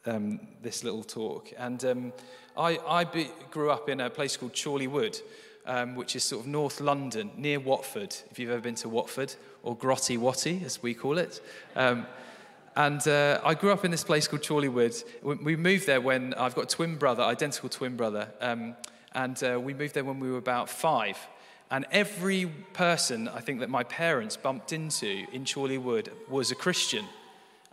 um, 0.09 0.39
this 0.61 0.83
little 0.83 1.03
talk. 1.03 1.51
And 1.57 1.83
um, 1.85 2.13
I, 2.57 2.79
I 2.87 3.03
be, 3.03 3.29
grew 3.51 3.71
up 3.71 3.89
in 3.89 4.01
a 4.01 4.09
place 4.09 4.35
called 4.37 4.59
Chorley 4.61 4.87
Wood, 4.87 5.19
um, 5.65 5.95
which 5.95 6.15
is 6.15 6.23
sort 6.23 6.41
of 6.41 6.47
North 6.47 6.81
London, 6.81 7.31
near 7.37 7.59
Watford, 7.59 8.15
if 8.31 8.39
you've 8.39 8.49
ever 8.49 8.61
been 8.61 8.75
to 8.75 8.89
Watford, 8.89 9.35
or 9.63 9.75
Grotty 9.75 10.17
Watty, 10.17 10.61
as 10.65 10.81
we 10.81 10.93
call 10.93 11.17
it. 11.17 11.41
Um, 11.75 12.07
and 12.75 13.05
uh, 13.07 13.41
I 13.43 13.55
grew 13.55 13.71
up 13.71 13.83
in 13.83 13.91
this 13.91 14.03
place 14.03 14.27
called 14.27 14.47
Chorley 14.47 14.69
Wood. 14.69 14.95
We 15.21 15.55
moved 15.55 15.85
there 15.85 16.01
when 16.01 16.33
I've 16.35 16.55
got 16.55 16.65
a 16.65 16.75
twin 16.75 16.95
brother, 16.95 17.23
identical 17.23 17.69
twin 17.69 17.97
brother. 17.97 18.29
Um, 18.39 18.75
and 19.13 19.41
uh, 19.43 19.59
we 19.59 19.73
moved 19.73 19.95
there 19.95 20.03
when 20.03 20.19
we 20.19 20.31
were 20.31 20.37
about 20.37 20.69
five. 20.69 21.17
And 21.71 21.85
every 21.91 22.45
person 22.73 23.27
I 23.27 23.41
think 23.41 23.59
that 23.59 23.69
my 23.69 23.83
parents 23.83 24.37
bumped 24.37 24.71
into 24.71 25.25
in 25.31 25.45
Chorley 25.45 25.77
Wood 25.77 26.11
was 26.29 26.51
a 26.51 26.55
Christian. 26.55 27.05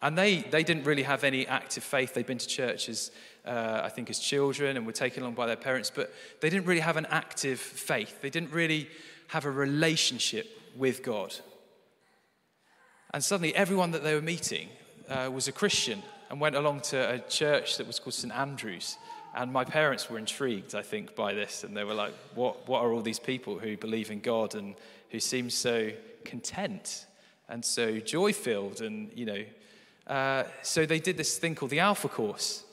And 0.03 0.17
they, 0.17 0.43
they 0.43 0.63
didn't 0.63 0.85
really 0.85 1.05
have 1.05 1.25
any 1.25 1.47
active 1.47 1.83
faith. 1.83 2.15
They'd 2.15 2.27
been 2.27 2.39
to 2.39 2.47
church 2.47 2.89
as, 2.89 3.11
uh, 3.47 3.81
I 3.83 3.89
think, 3.89 4.11
as 4.11 4.19
children 4.19 4.77
and 4.77 4.87
were 4.87 4.93
taken 4.93 5.23
along 5.23 5.35
by 5.35 5.47
their 5.47 5.57
parents, 5.57 5.91
but 5.95 6.13
they 6.41 6.51
didn't 6.51 6.67
really 6.67 6.81
have 6.81 6.97
an 6.97 7.07
active 7.07 7.59
faith. 7.59 8.21
They 8.21 8.31
didn't 8.31 8.53
really 8.53 8.89
have 9.29 9.47
a 9.47 9.51
relationship 9.51 10.47
with 10.77 11.03
God. 11.03 11.35
And 13.15 13.25
suddenly, 13.25 13.55
everyone 13.55 13.93
that 13.93 14.05
they 14.05 14.15
were 14.15 14.21
meeting 14.21 14.69
uh, 15.09 15.31
was 15.33 15.49
a 15.49 15.53
Christian 15.53 16.03
and 16.31 16.41
went 16.41 16.57
along 16.57 16.81
to 16.81 17.15
a 17.15 17.19
church 17.19 17.79
that 17.79 17.87
was 17.87 17.99
called 17.99 18.15
St. 18.15 18.33
Andrew's. 18.35 18.99
And 19.35 19.53
my 19.53 19.65
parents 19.65 20.09
were 20.11 20.19
intrigued, 20.19 20.75
I 20.75 20.83
think, 20.83 21.15
by 21.15 21.35
this. 21.35 21.63
And 21.63 21.77
they 21.77 21.85
were 21.85 21.95
like, 21.95 22.15
what, 22.35 22.69
what 22.69 22.83
are 22.83 22.93
all 22.93 23.03
these 23.03 23.19
people 23.19 23.59
who 23.59 23.77
believe 23.77 24.11
in 24.11 24.21
God 24.21 24.55
and 24.55 24.75
who 25.11 25.21
seem 25.21 25.51
so 25.51 25.91
content 26.25 27.07
and 27.49 27.65
so 27.65 27.99
joy 27.99 28.33
filled? 28.33 28.81
And, 28.81 29.11
you 29.15 29.27
know, 29.27 29.45
uh, 30.07 30.45
so 30.63 30.87
they 30.87 31.01
did 31.01 31.17
this 31.17 31.39
thing 31.39 31.55
called 31.55 31.71
the 31.71 31.81
Alpha 31.81 32.09
Course. 32.09 32.65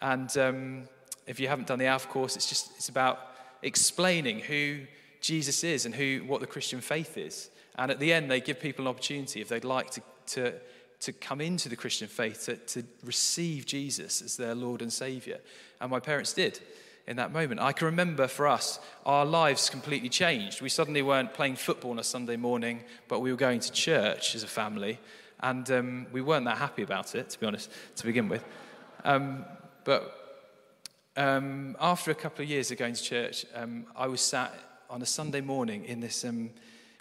And 0.00 0.36
um, 0.38 0.82
if 1.26 1.40
you 1.40 1.48
haven't 1.48 1.68
done 1.68 1.78
the 1.78 1.86
Alpha 1.86 2.08
Course, 2.08 2.36
it's 2.36 2.48
just 2.48 2.70
it's 2.76 2.88
about 2.88 3.18
explaining 3.62 4.40
who 4.40 4.80
Jesus 5.20 5.64
is 5.64 5.84
and 5.84 5.94
who, 5.94 6.22
what 6.26 6.40
the 6.40 6.46
Christian 6.46 6.80
faith 6.80 7.18
is. 7.18 7.50
And 7.76 7.90
at 7.90 7.98
the 7.98 8.12
end, 8.12 8.30
they 8.30 8.40
give 8.40 8.60
people 8.60 8.84
an 8.84 8.88
opportunity 8.88 9.40
if 9.40 9.48
they'd 9.48 9.64
like 9.64 9.90
to, 9.90 10.02
to 10.26 10.54
to 11.00 11.12
come 11.12 11.40
into 11.40 11.68
the 11.68 11.76
Christian 11.76 12.08
faith, 12.08 12.46
to, 12.46 12.56
to 12.56 12.82
receive 13.04 13.66
Jesus 13.66 14.20
as 14.22 14.36
their 14.36 14.54
Lord 14.54 14.82
and 14.82 14.92
Savior. 14.92 15.38
And 15.80 15.90
my 15.90 16.00
parents 16.00 16.32
did 16.32 16.60
in 17.06 17.16
that 17.16 17.32
moment. 17.32 17.60
I 17.60 17.72
can 17.72 17.86
remember 17.86 18.26
for 18.26 18.46
us, 18.46 18.80
our 19.06 19.24
lives 19.24 19.70
completely 19.70 20.08
changed. 20.08 20.60
We 20.60 20.68
suddenly 20.68 21.02
weren't 21.02 21.34
playing 21.34 21.56
football 21.56 21.92
on 21.92 21.98
a 21.98 22.04
Sunday 22.04 22.36
morning, 22.36 22.82
but 23.06 23.20
we 23.20 23.30
were 23.30 23.38
going 23.38 23.60
to 23.60 23.72
church 23.72 24.34
as 24.34 24.42
a 24.42 24.48
family. 24.48 24.98
And 25.40 25.70
um, 25.70 26.06
we 26.12 26.20
weren't 26.20 26.44
that 26.46 26.58
happy 26.58 26.82
about 26.82 27.14
it, 27.14 27.30
to 27.30 27.40
be 27.40 27.46
honest, 27.46 27.70
to 27.96 28.06
begin 28.06 28.28
with. 28.28 28.44
Um, 29.04 29.44
but 29.84 30.14
um, 31.16 31.76
after 31.80 32.10
a 32.10 32.14
couple 32.14 32.42
of 32.42 32.50
years 32.50 32.70
of 32.70 32.78
going 32.78 32.94
to 32.94 33.02
church, 33.02 33.46
um, 33.54 33.86
I 33.96 34.06
was 34.06 34.20
sat 34.20 34.52
on 34.90 35.02
a 35.02 35.06
Sunday 35.06 35.40
morning 35.40 35.84
in 35.84 36.00
this, 36.00 36.24
um, 36.24 36.50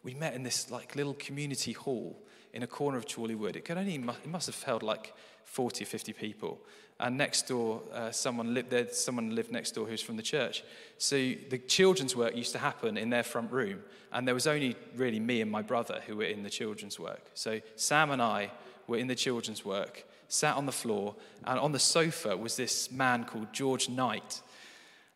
we 0.04 0.14
met 0.14 0.34
in 0.34 0.44
this 0.44 0.70
like 0.72 0.96
little 0.96 1.16
community 1.16 1.74
hall 1.74 2.18
in 2.54 2.64
a 2.64 2.68
corner 2.68 2.98
of 2.98 3.06
Chorley 3.08 3.36
Wood. 3.36 3.56
It 3.56 3.66
could 3.66 3.78
only, 3.78 3.96
it 3.96 4.28
must 4.28 4.48
have 4.48 4.62
held 4.64 4.84
like 4.84 5.14
40 5.48 5.84
or 5.84 5.88
50 5.88 6.14
people. 6.14 6.60
And 7.00 7.18
next 7.18 7.48
door, 7.48 7.82
uh, 7.94 8.12
someone, 8.12 8.54
lived 8.54 8.70
there, 8.70 8.88
someone 8.92 9.36
lived 9.36 9.52
next 9.52 9.72
door 9.72 9.86
who's 9.86 10.02
from 10.02 10.18
the 10.18 10.24
church. 10.24 10.64
So 10.98 11.16
the 11.16 11.62
children's 11.68 12.16
work 12.16 12.36
used 12.36 12.52
to 12.54 12.60
happen 12.60 12.98
in 12.98 13.10
their 13.10 13.24
front 13.24 13.52
room. 13.52 13.84
And 14.12 14.28
there 14.28 14.34
was 14.34 14.48
only 14.48 14.76
really 14.96 15.20
me 15.20 15.42
and 15.42 15.52
my 15.52 15.62
brother 15.62 16.02
who 16.08 16.18
were 16.18 16.26
in 16.26 16.44
the 16.44 16.50
children's 16.50 17.00
work. 17.00 17.22
So 17.34 17.62
Sam 17.76 18.12
and 18.12 18.22
I 18.22 18.52
were 18.88 18.98
in 18.98 19.08
the 19.08 19.16
children's 19.16 19.64
work, 19.64 20.06
sat 20.28 20.56
on 20.56 20.66
the 20.66 20.72
floor, 20.72 21.16
and 21.46 21.60
on 21.60 21.72
the 21.72 21.80
sofa 21.80 22.36
was 22.36 22.56
this 22.56 22.92
man 22.92 23.26
called 23.26 23.54
George 23.54 23.90
Knight, 23.90 24.42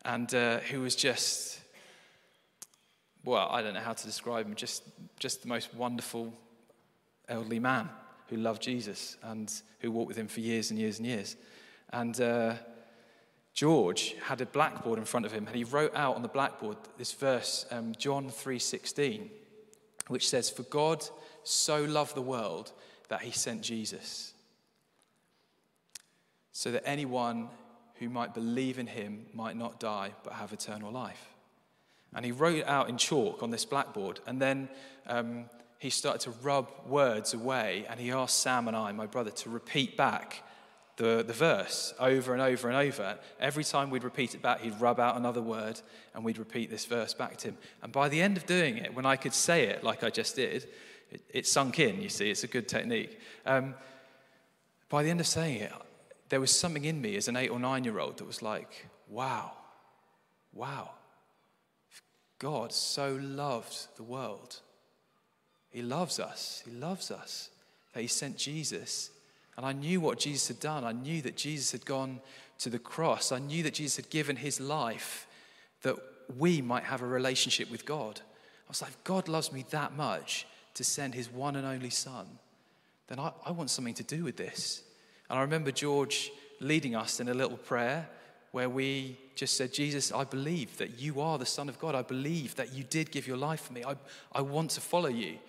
and 0.05 0.33
uh, 0.35 0.59
who 0.59 0.81
was 0.81 0.95
just, 0.95 1.59
well, 3.23 3.49
I 3.49 3.61
don't 3.61 3.73
know 3.73 3.79
how 3.79 3.93
to 3.93 4.05
describe 4.05 4.45
him, 4.45 4.55
just, 4.55 4.83
just 5.19 5.41
the 5.41 5.47
most 5.47 5.73
wonderful 5.73 6.33
elderly 7.27 7.59
man 7.59 7.89
who 8.31 8.37
loved 8.37 8.61
Jesus 8.61 9.17
and 9.21 9.53
who 9.81 9.91
walked 9.91 10.07
with 10.07 10.17
him 10.17 10.27
for 10.27 10.39
years 10.39 10.71
and 10.71 10.79
years 10.79 10.97
and 10.97 11.05
years. 11.05 11.35
And 11.91 12.19
uh, 12.19 12.53
George 13.53 14.15
had 14.23 14.39
a 14.39 14.45
blackboard 14.45 14.97
in 14.97 15.05
front 15.05 15.25
of 15.25 15.33
him, 15.33 15.45
and 15.45 15.55
he 15.55 15.65
wrote 15.65 15.93
out 15.93 16.15
on 16.15 16.21
the 16.21 16.29
blackboard 16.29 16.77
this 16.97 17.11
verse, 17.11 17.65
um, 17.69 17.93
John 17.97 18.29
3:16, 18.29 19.29
which 20.07 20.27
says, 20.27 20.49
"For 20.49 20.63
God 20.63 21.05
so 21.43 21.83
loved 21.83 22.15
the 22.15 22.21
world 22.21 22.71
that 23.09 23.23
He 23.23 23.31
sent 23.31 23.61
Jesus, 23.61 24.33
so 26.53 26.71
that 26.71 26.87
anyone 26.87 27.49
who 27.95 28.07
might 28.07 28.33
believe 28.33 28.79
in 28.79 28.87
Him 28.87 29.25
might 29.33 29.57
not 29.57 29.79
die 29.79 30.13
but 30.23 30.33
have 30.33 30.53
eternal 30.53 30.91
life." 30.91 31.27
And 32.13 32.25
he 32.25 32.31
wrote 32.31 32.57
it 32.57 32.67
out 32.67 32.89
in 32.89 32.97
chalk 32.97 33.41
on 33.41 33.51
this 33.51 33.65
blackboard, 33.65 34.19
and 34.25 34.41
then 34.41 34.69
um, 35.07 35.49
he 35.81 35.89
started 35.89 36.21
to 36.21 36.29
rub 36.43 36.69
words 36.85 37.33
away 37.33 37.87
and 37.89 37.99
he 37.99 38.11
asked 38.11 38.39
Sam 38.39 38.67
and 38.67 38.77
I, 38.77 38.91
my 38.91 39.07
brother, 39.07 39.31
to 39.31 39.49
repeat 39.49 39.97
back 39.97 40.43
the, 40.97 41.23
the 41.25 41.33
verse 41.33 41.91
over 41.99 42.33
and 42.33 42.41
over 42.41 42.69
and 42.69 42.77
over. 42.77 43.17
Every 43.39 43.63
time 43.63 43.89
we'd 43.89 44.03
repeat 44.03 44.35
it 44.35 44.43
back, 44.43 44.61
he'd 44.61 44.79
rub 44.79 44.99
out 44.99 45.17
another 45.17 45.41
word 45.41 45.81
and 46.13 46.23
we'd 46.23 46.37
repeat 46.37 46.69
this 46.69 46.85
verse 46.85 47.15
back 47.15 47.37
to 47.37 47.47
him. 47.47 47.57
And 47.81 47.91
by 47.91 48.09
the 48.09 48.21
end 48.21 48.37
of 48.37 48.45
doing 48.45 48.77
it, 48.77 48.93
when 48.93 49.07
I 49.07 49.15
could 49.15 49.33
say 49.33 49.69
it 49.69 49.83
like 49.83 50.03
I 50.03 50.11
just 50.11 50.35
did, 50.35 50.69
it, 51.09 51.23
it 51.31 51.47
sunk 51.47 51.79
in, 51.79 51.99
you 51.99 52.09
see, 52.09 52.29
it's 52.29 52.43
a 52.43 52.47
good 52.47 52.67
technique. 52.67 53.19
Um, 53.47 53.73
by 54.87 55.01
the 55.01 55.09
end 55.09 55.19
of 55.19 55.25
saying 55.25 55.61
it, 55.61 55.73
there 56.29 56.39
was 56.39 56.55
something 56.55 56.85
in 56.85 57.01
me 57.01 57.15
as 57.15 57.27
an 57.27 57.35
eight 57.35 57.49
or 57.49 57.57
nine 57.57 57.85
year 57.85 57.97
old 57.97 58.19
that 58.19 58.25
was 58.25 58.43
like, 58.43 58.87
wow, 59.09 59.53
wow. 60.53 60.91
God 62.37 62.71
so 62.71 63.17
loved 63.19 63.87
the 63.97 64.03
world 64.03 64.59
he 65.71 65.81
loves 65.81 66.19
us. 66.19 66.61
He 66.65 66.71
loves 66.71 67.11
us. 67.11 67.49
That 67.93 68.01
He 68.01 68.07
sent 68.07 68.37
Jesus. 68.37 69.09
And 69.57 69.65
I 69.65 69.73
knew 69.73 69.99
what 69.99 70.19
Jesus 70.19 70.47
had 70.47 70.59
done. 70.59 70.83
I 70.83 70.91
knew 70.91 71.21
that 71.21 71.37
Jesus 71.37 71.71
had 71.71 71.85
gone 71.85 72.19
to 72.59 72.69
the 72.69 72.79
cross. 72.79 73.31
I 73.31 73.39
knew 73.39 73.63
that 73.63 73.73
Jesus 73.73 73.95
had 73.95 74.09
given 74.09 74.35
His 74.35 74.59
life 74.59 75.27
that 75.81 75.95
we 76.37 76.61
might 76.61 76.83
have 76.83 77.01
a 77.01 77.07
relationship 77.07 77.71
with 77.71 77.85
God. 77.85 78.19
I 78.21 78.69
was 78.69 78.81
like, 78.81 79.03
God 79.03 79.27
loves 79.27 79.51
me 79.51 79.65
that 79.71 79.95
much 79.95 80.45
to 80.75 80.83
send 80.83 81.15
His 81.15 81.31
one 81.31 81.55
and 81.55 81.65
only 81.65 81.89
Son, 81.89 82.27
then 83.07 83.19
I, 83.19 83.31
I 83.45 83.51
want 83.51 83.69
something 83.69 83.93
to 83.95 84.03
do 84.03 84.23
with 84.23 84.37
this. 84.37 84.83
And 85.29 85.37
I 85.37 85.41
remember 85.41 85.71
George 85.71 86.31
leading 86.61 86.95
us 86.95 87.19
in 87.19 87.27
a 87.27 87.33
little 87.33 87.57
prayer 87.57 88.07
where 88.51 88.69
we 88.69 89.17
just 89.35 89.57
said, 89.57 89.73
Jesus, 89.73 90.11
I 90.11 90.23
believe 90.23 90.77
that 90.77 90.99
you 90.99 91.19
are 91.19 91.37
the 91.37 91.45
Son 91.45 91.67
of 91.67 91.79
God. 91.79 91.95
I 91.95 92.03
believe 92.03 92.55
that 92.55 92.73
you 92.73 92.83
did 92.83 93.11
give 93.11 93.27
your 93.27 93.37
life 93.37 93.61
for 93.61 93.73
me. 93.73 93.83
I, 93.83 93.95
I 94.31 94.41
want 94.41 94.71
to 94.71 94.81
follow 94.81 95.09
you. 95.09 95.39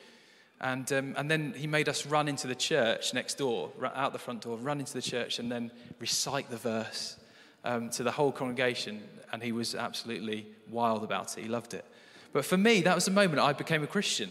And, 0.63 0.91
um, 0.93 1.15
and 1.17 1.29
then 1.29 1.55
he 1.57 1.67
made 1.67 1.89
us 1.89 2.07
run 2.07 2.29
into 2.29 2.47
the 2.47 2.55
church 2.55 3.13
next 3.13 3.35
door, 3.35 3.73
out 3.95 4.13
the 4.13 4.19
front 4.19 4.43
door, 4.43 4.57
run 4.57 4.79
into 4.79 4.93
the 4.93 5.03
church, 5.03 5.41
and 5.41 5.51
then 5.51 5.73
recite 5.99 6.49
the 6.51 6.57
verse 6.57 7.17
um, 7.65 7.91
to 7.91 8.05
the 8.05 8.13
whole 8.13 8.31
congregation. 8.31 9.03
And 9.33 9.43
he 9.43 9.51
was 9.51 9.75
absolutely 9.75 10.47
wild 10.71 11.03
about 11.03 11.37
it. 11.37 11.43
He 11.43 11.49
loved 11.49 11.75
it. 11.75 11.85
But 12.33 12.45
for 12.45 12.57
me, 12.57 12.81
that 12.83 12.95
was 12.95 13.07
the 13.07 13.11
moment 13.11 13.41
I 13.41 13.53
became 13.53 13.83
a 13.83 13.89
Christian. 13.89 14.31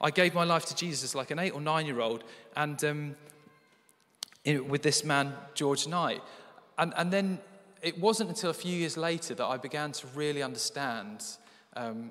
I 0.00 0.10
gave 0.10 0.34
my 0.34 0.44
life 0.44 0.66
to 0.66 0.76
Jesus 0.76 1.14
like 1.14 1.30
an 1.30 1.38
eight 1.38 1.54
or 1.54 1.62
nine 1.62 1.86
year 1.86 2.00
old, 2.00 2.24
and 2.56 2.84
um, 2.84 3.16
in, 4.44 4.68
with 4.68 4.82
this 4.82 5.02
man, 5.02 5.32
George 5.54 5.86
Knight. 5.86 6.20
And, 6.76 6.92
and 6.96 7.10
then 7.10 7.38
it 7.80 7.98
wasn't 7.98 8.28
until 8.28 8.50
a 8.50 8.54
few 8.54 8.76
years 8.76 8.98
later 8.98 9.34
that 9.34 9.46
I 9.46 9.56
began 9.56 9.92
to 9.92 10.06
really 10.08 10.42
understand 10.42 11.24
um, 11.74 12.10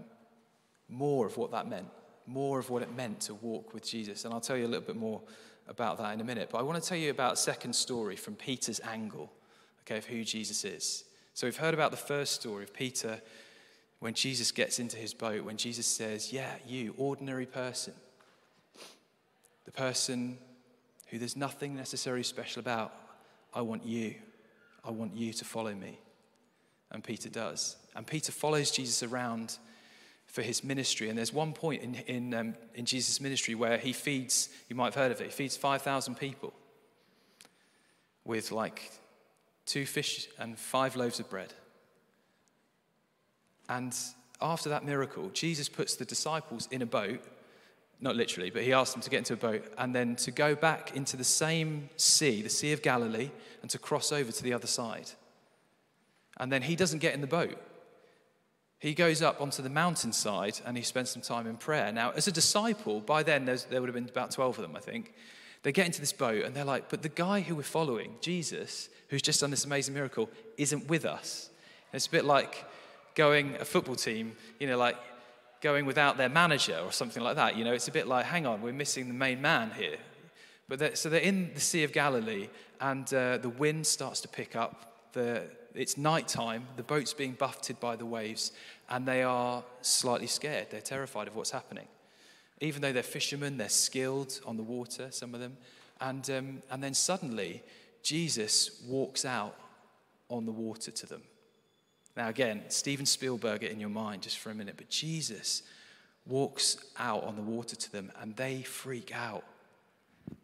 more 0.89 1.27
of 1.27 1.37
what 1.37 1.51
that 1.51 1.67
meant 1.67 1.87
more 2.25 2.59
of 2.59 2.69
what 2.69 2.81
it 2.81 2.95
meant 2.95 3.21
to 3.21 3.33
walk 3.33 3.73
with 3.73 3.87
Jesus. 3.87 4.25
And 4.25 4.33
I'll 4.33 4.41
tell 4.41 4.57
you 4.57 4.65
a 4.65 4.67
little 4.67 4.85
bit 4.85 4.95
more 4.95 5.21
about 5.67 5.97
that 5.97 6.13
in 6.13 6.21
a 6.21 6.23
minute. 6.23 6.49
But 6.51 6.59
I 6.59 6.61
want 6.63 6.81
to 6.81 6.87
tell 6.87 6.97
you 6.97 7.11
about 7.11 7.33
a 7.33 7.37
second 7.37 7.73
story 7.73 8.15
from 8.15 8.35
Peter's 8.35 8.79
angle, 8.81 9.31
okay, 9.81 9.97
of 9.97 10.05
who 10.05 10.23
Jesus 10.23 10.65
is. 10.65 11.05
So 11.33 11.47
we've 11.47 11.57
heard 11.57 11.73
about 11.73 11.91
the 11.91 11.97
first 11.97 12.33
story 12.33 12.63
of 12.63 12.73
Peter 12.73 13.21
when 13.99 14.13
Jesus 14.13 14.51
gets 14.51 14.79
into 14.79 14.97
his 14.97 15.13
boat, 15.13 15.43
when 15.45 15.57
Jesus 15.57 15.87
says, 15.87 16.33
Yeah, 16.33 16.51
you, 16.67 16.93
ordinary 16.97 17.45
person. 17.45 17.93
The 19.65 19.71
person 19.71 20.37
who 21.13 21.19
there's 21.19 21.37
nothing 21.37 21.75
necessarily 21.75 22.23
special 22.23 22.59
about. 22.59 22.93
I 23.53 23.61
want 23.61 23.85
you. 23.85 24.15
I 24.83 24.91
want 24.91 25.15
you 25.15 25.31
to 25.33 25.45
follow 25.45 25.73
me. 25.73 25.99
And 26.91 27.03
Peter 27.03 27.29
does. 27.29 27.77
And 27.95 28.05
Peter 28.05 28.31
follows 28.31 28.71
Jesus 28.71 29.03
around 29.03 29.57
for 30.33 30.41
his 30.41 30.63
ministry. 30.63 31.09
And 31.09 31.17
there's 31.17 31.31
one 31.31 31.53
point 31.53 31.83
in, 31.83 31.93
in, 32.07 32.33
um, 32.33 32.55
in 32.73 32.85
Jesus' 32.85 33.21
ministry 33.21 33.53
where 33.53 33.77
he 33.77 33.93
feeds, 33.93 34.49
you 34.67 34.75
might 34.75 34.85
have 34.85 34.95
heard 34.95 35.11
of 35.11 35.21
it, 35.21 35.25
he 35.25 35.29
feeds 35.29 35.55
5,000 35.55 36.15
people 36.15 36.51
with 38.25 38.51
like 38.51 38.91
two 39.67 39.85
fish 39.85 40.27
and 40.39 40.57
five 40.57 40.95
loaves 40.95 41.19
of 41.19 41.29
bread. 41.29 41.53
And 43.69 43.95
after 44.41 44.69
that 44.69 44.83
miracle, 44.83 45.29
Jesus 45.35 45.69
puts 45.69 45.95
the 45.95 46.05
disciples 46.05 46.67
in 46.71 46.81
a 46.81 46.87
boat, 46.87 47.23
not 48.01 48.15
literally, 48.15 48.49
but 48.49 48.63
he 48.63 48.73
asks 48.73 48.93
them 48.93 49.03
to 49.03 49.11
get 49.11 49.19
into 49.19 49.33
a 49.33 49.37
boat 49.37 49.71
and 49.77 49.93
then 49.93 50.15
to 50.15 50.31
go 50.31 50.55
back 50.55 50.95
into 50.95 51.15
the 51.15 51.23
same 51.23 51.89
sea, 51.95 52.41
the 52.41 52.49
Sea 52.49 52.73
of 52.73 52.81
Galilee, 52.81 53.29
and 53.61 53.69
to 53.69 53.77
cross 53.77 54.11
over 54.11 54.31
to 54.31 54.41
the 54.41 54.53
other 54.53 54.65
side. 54.65 55.11
And 56.37 56.51
then 56.51 56.63
he 56.63 56.75
doesn't 56.75 56.99
get 56.99 57.13
in 57.13 57.21
the 57.21 57.27
boat 57.27 57.61
he 58.83 58.93
goes 58.93 59.21
up 59.21 59.39
onto 59.39 59.61
the 59.61 59.69
mountainside 59.69 60.59
and 60.65 60.75
he 60.75 60.83
spends 60.83 61.09
some 61.09 61.21
time 61.21 61.47
in 61.47 61.55
prayer. 61.55 61.89
Now, 61.93 62.11
as 62.11 62.27
a 62.27 62.33
disciple, 62.33 62.99
by 62.99 63.23
then 63.23 63.45
there 63.45 63.79
would 63.79 63.87
have 63.87 63.93
been 63.93 64.09
about 64.09 64.31
12 64.31 64.57
of 64.57 64.61
them, 64.61 64.75
I 64.75 64.81
think. 64.81 65.13
They 65.61 65.71
get 65.71 65.85
into 65.85 66.01
this 66.01 66.11
boat 66.11 66.43
and 66.43 66.53
they're 66.53 66.65
like, 66.65 66.89
but 66.89 67.01
the 67.01 67.07
guy 67.07 67.39
who 67.39 67.55
we're 67.55 67.63
following, 67.63 68.15
Jesus, 68.19 68.89
who's 69.07 69.21
just 69.21 69.39
done 69.39 69.51
this 69.51 69.63
amazing 69.63 69.93
miracle, 69.93 70.29
isn't 70.57 70.89
with 70.89 71.05
us. 71.05 71.49
And 71.93 71.95
it's 71.95 72.07
a 72.07 72.11
bit 72.11 72.25
like 72.25 72.65
going 73.15 73.55
a 73.55 73.63
football 73.63 73.95
team, 73.95 74.35
you 74.59 74.67
know, 74.67 74.77
like 74.77 74.97
going 75.61 75.85
without 75.85 76.17
their 76.17 76.27
manager 76.27 76.77
or 76.83 76.91
something 76.91 77.23
like 77.23 77.37
that. 77.37 77.55
You 77.55 77.63
know, 77.63 77.71
it's 77.71 77.87
a 77.87 77.91
bit 77.91 78.05
like, 78.05 78.25
hang 78.25 78.45
on, 78.45 78.61
we're 78.61 78.73
missing 78.73 79.07
the 79.07 79.13
main 79.13 79.41
man 79.41 79.71
here. 79.77 79.95
But 80.67 80.79
they're, 80.79 80.95
so 80.97 81.07
they're 81.07 81.21
in 81.21 81.51
the 81.53 81.61
Sea 81.61 81.85
of 81.85 81.93
Galilee 81.93 82.49
and 82.81 83.11
uh, 83.13 83.37
the 83.37 83.47
wind 83.47 83.87
starts 83.87 84.19
to 84.19 84.27
pick 84.27 84.57
up. 84.57 84.92
The, 85.13 85.43
it's 85.73 85.97
night 85.97 86.27
time, 86.27 86.67
the 86.75 86.83
boat's 86.83 87.13
being 87.13 87.33
buffeted 87.33 87.79
by 87.79 87.95
the 87.95 88.05
waves, 88.05 88.51
and 88.89 89.07
they 89.07 89.23
are 89.23 89.63
slightly 89.81 90.27
scared. 90.27 90.67
They're 90.69 90.81
terrified 90.81 91.27
of 91.27 91.35
what's 91.35 91.51
happening. 91.51 91.87
Even 92.61 92.81
though 92.81 92.91
they're 92.91 93.03
fishermen, 93.03 93.57
they're 93.57 93.69
skilled 93.69 94.39
on 94.45 94.57
the 94.57 94.63
water, 94.63 95.07
some 95.11 95.33
of 95.33 95.39
them. 95.39 95.57
And, 96.01 96.29
um, 96.29 96.61
and 96.69 96.83
then 96.83 96.93
suddenly, 96.93 97.63
Jesus 98.01 98.81
walks 98.87 99.25
out 99.25 99.55
on 100.29 100.45
the 100.45 100.51
water 100.51 100.91
to 100.91 101.05
them. 101.05 101.21
Now, 102.15 102.29
again, 102.29 102.63
Steven 102.67 103.05
Spielberg 103.05 103.63
in 103.63 103.79
your 103.79 103.89
mind 103.89 104.21
just 104.21 104.37
for 104.37 104.51
a 104.51 104.55
minute, 104.55 104.75
but 104.77 104.89
Jesus 104.89 105.63
walks 106.25 106.77
out 106.97 107.23
on 107.23 107.35
the 107.35 107.41
water 107.41 107.75
to 107.75 107.91
them 107.91 108.11
and 108.21 108.35
they 108.35 108.61
freak 108.61 109.15
out. 109.15 109.43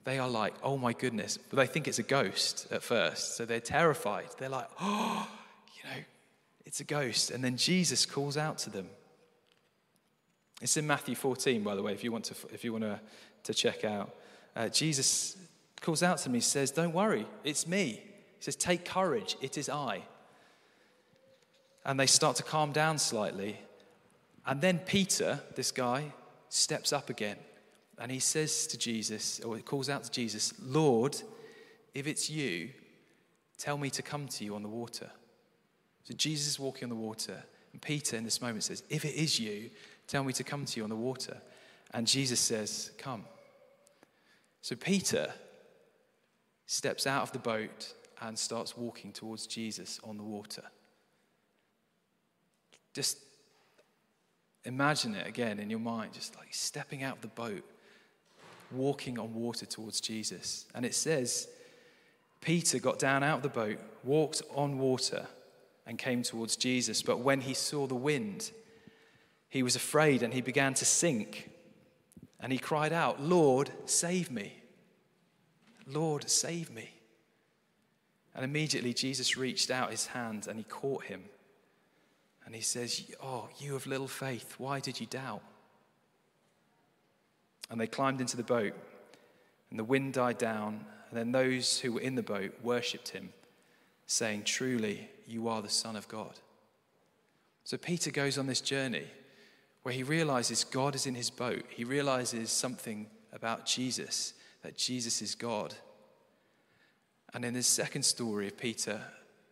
They 0.03 0.17
are 0.19 0.29
like, 0.29 0.53
oh 0.63 0.77
my 0.77 0.93
goodness. 0.93 1.38
But 1.38 1.57
they 1.57 1.67
think 1.67 1.88
it's 1.88 2.00
a 2.00 2.03
ghost 2.03 2.67
at 2.71 2.83
first. 2.83 3.36
So 3.38 3.45
they're 3.45 3.59
terrified. 3.59 4.27
They're 4.38 4.50
like, 4.50 4.69
oh, 4.81 5.27
you 5.75 5.89
know, 5.89 6.03
it's 6.65 6.79
a 6.79 6.83
ghost. 6.83 7.31
And 7.31 7.43
then 7.43 7.57
Jesus 7.57 8.05
calls 8.05 8.38
out 8.38 8.57
to 8.59 8.69
them. 8.69 8.88
It's 10.62 10.77
in 10.77 10.86
Matthew 10.86 11.15
14, 11.15 11.63
by 11.63 11.75
the 11.75 11.83
way, 11.83 11.93
if 11.93 12.03
you 12.03 12.12
want 12.12 12.25
to, 12.25 12.36
if 12.53 12.63
you 12.63 12.74
want 12.74 12.83
to, 12.83 13.00
to 13.43 13.53
check 13.53 13.86
out. 13.86 14.13
Uh, 14.55 14.67
Jesus 14.67 15.38
calls 15.81 16.03
out 16.03 16.17
to. 16.19 16.31
He 16.31 16.41
says, 16.41 16.71
Don't 16.71 16.93
worry, 16.93 17.25
it's 17.43 17.65
me. 17.65 18.01
He 18.38 18.43
says, 18.43 18.55
Take 18.55 18.86
courage, 18.86 19.38
it 19.41 19.57
is 19.57 19.69
I. 19.69 20.03
And 21.86 22.00
they 22.00 22.07
start 22.07 22.36
to 22.38 22.43
calm 22.43 22.71
down 22.71 22.98
slightly. 22.98 23.57
And 24.45 24.59
then 24.59 24.79
Peter, 24.79 25.39
this 25.55 25.71
guy, 25.71 26.13
steps 26.50 26.91
up 26.91 27.09
again. 27.09 27.38
And 27.99 28.11
he 28.11 28.19
says 28.19 28.65
to 28.67 28.77
Jesus, 28.77 29.41
or 29.41 29.57
he 29.57 29.61
calls 29.61 29.89
out 29.89 30.03
to 30.05 30.11
Jesus, 30.11 30.53
Lord, 30.61 31.21
if 31.93 32.07
it's 32.07 32.29
you, 32.29 32.69
tell 33.57 33.77
me 33.77 33.89
to 33.89 34.01
come 34.01 34.27
to 34.29 34.45
you 34.45 34.55
on 34.55 34.63
the 34.63 34.69
water. 34.69 35.09
So 36.05 36.13
Jesus 36.13 36.47
is 36.47 36.59
walking 36.59 36.85
on 36.85 36.89
the 36.89 36.95
water. 36.95 37.43
And 37.73 37.81
Peter, 37.81 38.15
in 38.15 38.23
this 38.23 38.41
moment, 38.41 38.63
says, 38.63 38.83
If 38.89 39.03
it 39.03 39.15
is 39.15 39.39
you, 39.39 39.69
tell 40.07 40.23
me 40.23 40.33
to 40.33 40.43
come 40.43 40.65
to 40.65 40.77
you 40.77 40.83
on 40.83 40.89
the 40.89 40.95
water. 40.95 41.38
And 41.93 42.07
Jesus 42.07 42.39
says, 42.39 42.91
Come. 42.97 43.25
So 44.62 44.75
Peter 44.75 45.33
steps 46.65 47.05
out 47.05 47.23
of 47.23 47.31
the 47.31 47.39
boat 47.39 47.93
and 48.21 48.38
starts 48.38 48.77
walking 48.77 49.12
towards 49.12 49.45
Jesus 49.45 49.99
on 50.03 50.17
the 50.17 50.23
water. 50.23 50.63
Just 52.93 53.17
imagine 54.65 55.15
it 55.15 55.27
again 55.27 55.59
in 55.59 55.69
your 55.69 55.79
mind, 55.79 56.13
just 56.13 56.35
like 56.38 56.53
stepping 56.53 57.03
out 57.03 57.17
of 57.17 57.21
the 57.21 57.27
boat, 57.27 57.63
walking 58.71 59.19
on 59.19 59.34
water 59.34 59.65
towards 59.65 60.01
Jesus. 60.01 60.65
And 60.73 60.86
it 60.86 60.95
says, 60.95 61.47
Peter 62.41 62.79
got 62.79 62.99
down 62.99 63.23
out 63.23 63.38
of 63.38 63.43
the 63.43 63.49
boat, 63.49 63.79
walked 64.03 64.41
on 64.55 64.79
water 64.79 65.27
and 65.86 65.97
came 65.97 66.23
towards 66.23 66.55
Jesus. 66.55 67.01
But 67.01 67.19
when 67.19 67.41
he 67.41 67.53
saw 67.53 67.88
the 67.88 67.95
wind, 67.95 68.51
he 69.49 69.63
was 69.63 69.75
afraid 69.75 70.23
and 70.23 70.34
he 70.34 70.41
began 70.41 70.73
to 70.75 70.86
sink. 70.86 71.49
And 72.39 72.51
he 72.51 72.60
cried 72.60 72.93
out, 72.93 73.21
Lord, 73.21 73.71
save 73.86 74.32
me. 74.32 74.53
Lord, 75.86 76.29
save 76.29 76.71
me. 76.71 76.89
And 78.36 78.45
immediately 78.45 78.93
Jesus 78.93 79.36
reached 79.36 79.71
out 79.71 79.91
his 79.91 80.08
hand 80.08 80.47
and 80.47 80.58
he 80.58 80.63
caught 80.63 81.05
him. 81.05 81.23
And 82.45 82.55
he 82.55 82.62
says, 82.62 83.12
Oh, 83.21 83.49
you 83.60 83.75
of 83.75 83.86
little 83.86 84.08
faith, 84.08 84.55
why 84.58 84.79
did 84.79 84.99
you 84.99 85.08
doubt? 85.08 85.41
And 87.69 87.79
they 87.79 87.88
climbed 87.88 88.21
into 88.21 88.38
the 88.38 88.43
boat, 88.43 88.73
and 89.69 89.77
the 89.77 89.84
wind 89.84 90.13
died 90.13 90.38
down. 90.38 90.86
And 91.10 91.17
then 91.17 91.32
those 91.32 91.79
who 91.79 91.93
were 91.93 92.01
in 92.01 92.15
the 92.15 92.23
boat 92.23 92.53
worshipped 92.63 93.10
him, 93.10 93.29
saying, 94.08 94.43
Truly, 94.43 95.10
you 95.27 95.47
are 95.47 95.62
the 95.62 95.69
Son 95.69 95.95
of 95.95 96.08
God. 96.08 96.39
So 97.63 97.77
Peter 97.77 98.10
goes 98.10 98.38
on 98.38 98.47
this 98.47 98.62
journey 98.62 99.05
where 99.84 99.93
he 99.93 100.03
realizes 100.03 100.63
God 100.63 100.95
is 100.95 101.05
in 101.05 101.15
his 101.15 101.29
boat. 101.29 101.63
He 101.69 101.84
realizes 101.84 102.51
something 102.51 103.08
about 103.32 103.65
Jesus, 103.65 104.34
that 104.63 104.77
Jesus 104.77 105.21
is 105.21 105.36
God. 105.36 105.73
And 107.34 107.45
in 107.45 107.53
this 107.53 107.67
second 107.67 108.03
story 108.03 108.47
of 108.47 108.58
Peter 108.58 109.01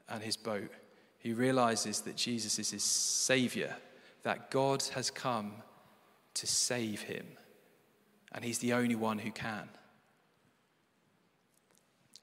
and 0.10 0.24
his 0.24 0.36
boat, 0.36 0.72
he 1.20 1.34
realizes 1.34 2.02
that 2.02 2.16
Jesus 2.16 2.60
is 2.60 2.72
his 2.72 2.84
Savior, 2.84 3.76
that 4.24 4.52
God 4.52 4.84
has 4.94 5.10
come 5.10 5.54
to 6.34 6.48
save 6.48 7.02
him, 7.02 7.26
and 8.32 8.44
he's 8.44 8.60
the 8.60 8.74
only 8.74 8.96
one 8.96 9.20
who 9.20 9.32
can. 9.32 9.70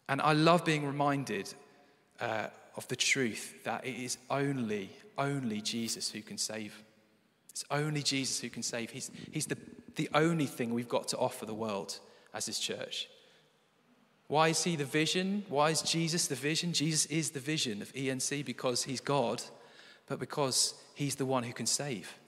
And 0.08 0.20
I 0.20 0.32
love 0.32 0.64
being 0.64 0.86
reminded 0.86 1.52
uh, 2.20 2.48
of 2.76 2.86
the 2.88 2.96
truth 2.96 3.64
that 3.64 3.86
it 3.86 3.96
is 3.96 4.18
only, 4.30 4.90
only 5.16 5.60
Jesus 5.60 6.10
who 6.10 6.20
can 6.20 6.38
save. 6.38 6.82
It's 7.50 7.64
only 7.70 8.02
Jesus 8.02 8.40
who 8.40 8.50
can 8.50 8.62
save. 8.62 8.90
He's, 8.90 9.10
he's 9.30 9.46
the, 9.46 9.56
the 9.94 10.08
only 10.12 10.46
thing 10.46 10.74
we've 10.74 10.88
got 10.88 11.08
to 11.08 11.18
offer 11.18 11.46
the 11.46 11.54
world 11.54 11.98
as 12.34 12.46
His 12.46 12.58
church. 12.58 13.08
Why 14.26 14.48
is 14.48 14.64
He 14.64 14.76
the 14.76 14.84
vision? 14.84 15.44
Why 15.48 15.70
is 15.70 15.80
Jesus 15.80 16.26
the 16.26 16.34
vision? 16.34 16.72
Jesus 16.72 17.06
is 17.06 17.30
the 17.30 17.40
vision 17.40 17.80
of 17.80 17.92
ENC 17.92 18.44
because 18.44 18.82
He's 18.82 19.00
God, 19.00 19.42
but 20.06 20.18
because 20.18 20.74
He's 20.94 21.14
the 21.14 21.26
one 21.26 21.44
who 21.44 21.52
can 21.52 21.66
save. 21.66 22.18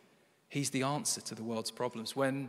He's 0.49 0.71
the 0.71 0.85
answer 0.85 1.21
to 1.23 1.35
the 1.35 1.43
world's 1.43 1.73
problems. 1.73 2.15
When, 2.15 2.49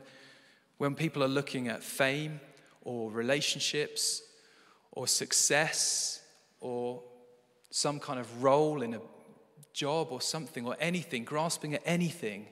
when 0.77 0.95
people 0.95 1.23
are 1.23 1.27
looking 1.27 1.67
at 1.67 1.83
fame 1.83 2.39
or 2.81 3.11
relationships 3.11 4.21
or 4.91 5.07
success 5.07 6.21
or 6.59 7.01
some 7.69 7.99
kind 7.99 8.19
of 8.19 8.43
role 8.43 8.81
in 8.81 8.93
a 8.93 9.01
job 9.73 10.07
or 10.11 10.21
something 10.21 10.65
or 10.65 10.75
anything, 10.79 11.23
grasping 11.23 11.73
at 11.73 11.81
anything 11.85 12.47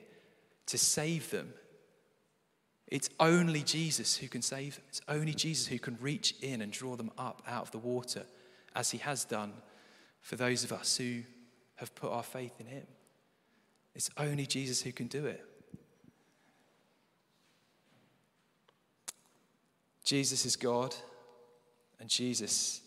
to 0.66 0.78
save 0.78 1.30
them. 1.30 1.52
It's 2.86 3.10
only 3.18 3.62
Jesus 3.62 4.16
who 4.16 4.28
can 4.28 4.42
save 4.42 4.76
them. 4.76 4.84
It's 4.88 5.00
only 5.08 5.34
Jesus 5.34 5.66
who 5.66 5.78
can 5.78 5.98
reach 6.00 6.34
in 6.40 6.62
and 6.62 6.70
draw 6.70 6.94
them 6.94 7.10
up 7.18 7.42
out 7.46 7.62
of 7.62 7.70
the 7.72 7.78
water, 7.78 8.24
as 8.76 8.90
he 8.90 8.98
has 8.98 9.24
done 9.24 9.52
for 10.20 10.36
those 10.36 10.62
of 10.62 10.72
us 10.72 10.96
who 10.96 11.22
have 11.76 11.94
put 11.94 12.12
our 12.12 12.22
faith 12.22 12.60
in 12.60 12.66
him. 12.66 12.86
It's 13.94 14.10
only 14.16 14.46
Jesus 14.46 14.82
who 14.82 14.92
can 14.92 15.06
do 15.08 15.26
it. 15.26 15.44
Jesus 20.06 20.46
is 20.46 20.54
God, 20.54 20.94
and 21.98 22.08
Jesus 22.08 22.80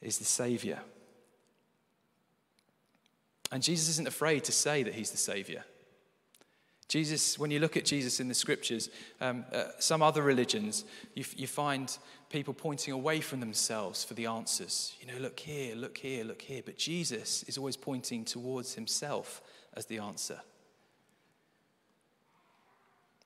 is 0.00 0.18
the 0.18 0.24
Savior. 0.24 0.78
And 3.50 3.60
Jesus 3.60 3.88
isn't 3.90 4.06
afraid 4.06 4.44
to 4.44 4.52
say 4.52 4.84
that 4.84 4.94
he's 4.94 5.10
the 5.10 5.16
Savior. 5.16 5.64
Jesus, 6.86 7.40
when 7.40 7.50
you 7.50 7.58
look 7.58 7.76
at 7.76 7.84
Jesus 7.84 8.20
in 8.20 8.28
the 8.28 8.34
scriptures, 8.34 8.88
um, 9.20 9.44
uh, 9.52 9.64
some 9.80 10.00
other 10.00 10.22
religions, 10.22 10.84
you, 11.14 11.24
you 11.34 11.48
find 11.48 11.98
people 12.30 12.54
pointing 12.54 12.94
away 12.94 13.20
from 13.20 13.40
themselves 13.40 14.04
for 14.04 14.14
the 14.14 14.26
answers. 14.26 14.94
You 15.00 15.08
know, 15.08 15.18
look 15.18 15.40
here, 15.40 15.74
look 15.74 15.98
here, 15.98 16.22
look 16.22 16.42
here. 16.42 16.62
But 16.64 16.78
Jesus 16.78 17.42
is 17.44 17.58
always 17.58 17.76
pointing 17.76 18.24
towards 18.24 18.74
himself 18.74 19.42
as 19.74 19.86
the 19.86 19.98
answer. 19.98 20.40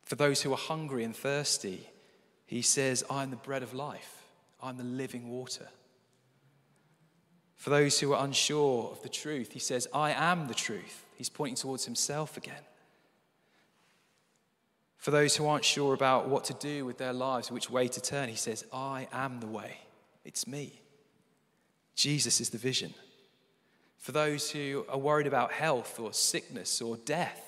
For 0.05 0.15
those 0.15 0.41
who 0.41 0.53
are 0.53 0.59
hungry 0.59 1.05
and 1.05 1.15
thirsty, 1.15 1.91
He 2.49 2.63
says, 2.63 3.05
I 3.11 3.23
am 3.23 3.31
the 3.31 3.37
bread 3.37 3.63
of 3.63 3.75
life, 3.75 4.23
I'm 4.63 4.79
the 4.79 4.83
living 4.83 5.29
water. 5.29 5.69
For 7.57 7.69
those 7.69 8.01
who 8.01 8.15
are 8.15 8.25
unsure 8.25 8.91
of 8.91 9.03
the 9.03 9.11
truth, 9.11 9.53
he 9.53 9.59
says, 9.59 9.87
I 9.93 10.13
am 10.13 10.49
the 10.49 10.55
truth. 10.55 11.05
He's 11.15 11.29
pointing 11.29 11.57
towards 11.57 11.85
himself 11.85 12.39
again. 12.39 12.63
For 14.97 15.11
those 15.11 15.37
who 15.37 15.47
aren't 15.47 15.65
sure 15.65 15.93
about 15.93 16.29
what 16.29 16.45
to 16.45 16.55
do 16.55 16.87
with 16.87 16.97
their 16.97 17.13
lives, 17.13 17.51
which 17.51 17.69
way 17.69 17.87
to 17.87 18.01
turn, 18.01 18.31
he 18.31 18.37
says, 18.37 18.65
I 18.73 19.09
am 19.13 19.41
the 19.41 19.47
way. 19.47 19.77
It's 20.25 20.47
me. 20.47 20.81
Jesus 21.95 22.41
is 22.41 22.49
the 22.49 22.59
vision. 22.59 22.95
For 23.99 24.13
those 24.13 24.51
who 24.51 24.87
are 24.89 24.99
worried 24.99 25.27
about 25.27 25.53
health 25.53 26.01
or 26.01 26.15
sickness 26.15 26.81
or 26.81 26.97
death, 26.97 27.45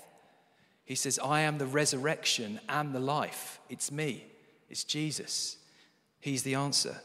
he 0.84 0.94
says, 0.94 1.18
I 1.18 1.40
am 1.42 1.56
the 1.56 1.66
resurrection 1.66 2.60
and 2.68 2.92
the 2.92 3.00
life. 3.00 3.60
It's 3.70 3.90
me. 3.90 4.26
It's 4.70 4.84
Jesus. 4.84 5.56
He's 6.20 6.44
the 6.44 6.54
answer. 6.54 6.96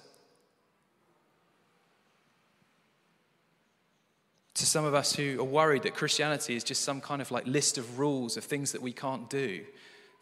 To 4.54 4.66
some 4.66 4.86
of 4.86 4.94
us 4.94 5.16
who 5.16 5.40
are 5.40 5.44
worried 5.44 5.84
that 5.84 5.96
Christianity 5.96 6.56
is 6.56 6.64
just 6.64 6.84
some 6.84 7.02
kind 7.02 7.22
of 7.22 7.32
like 7.32 7.46
list 7.46 7.78
of 7.78 8.00
rules 8.00 8.38
of 8.38 8.46
things 8.46 8.72
that 8.72 8.82
we 8.82 8.94
can't 8.94 9.30
do, 9.30 9.66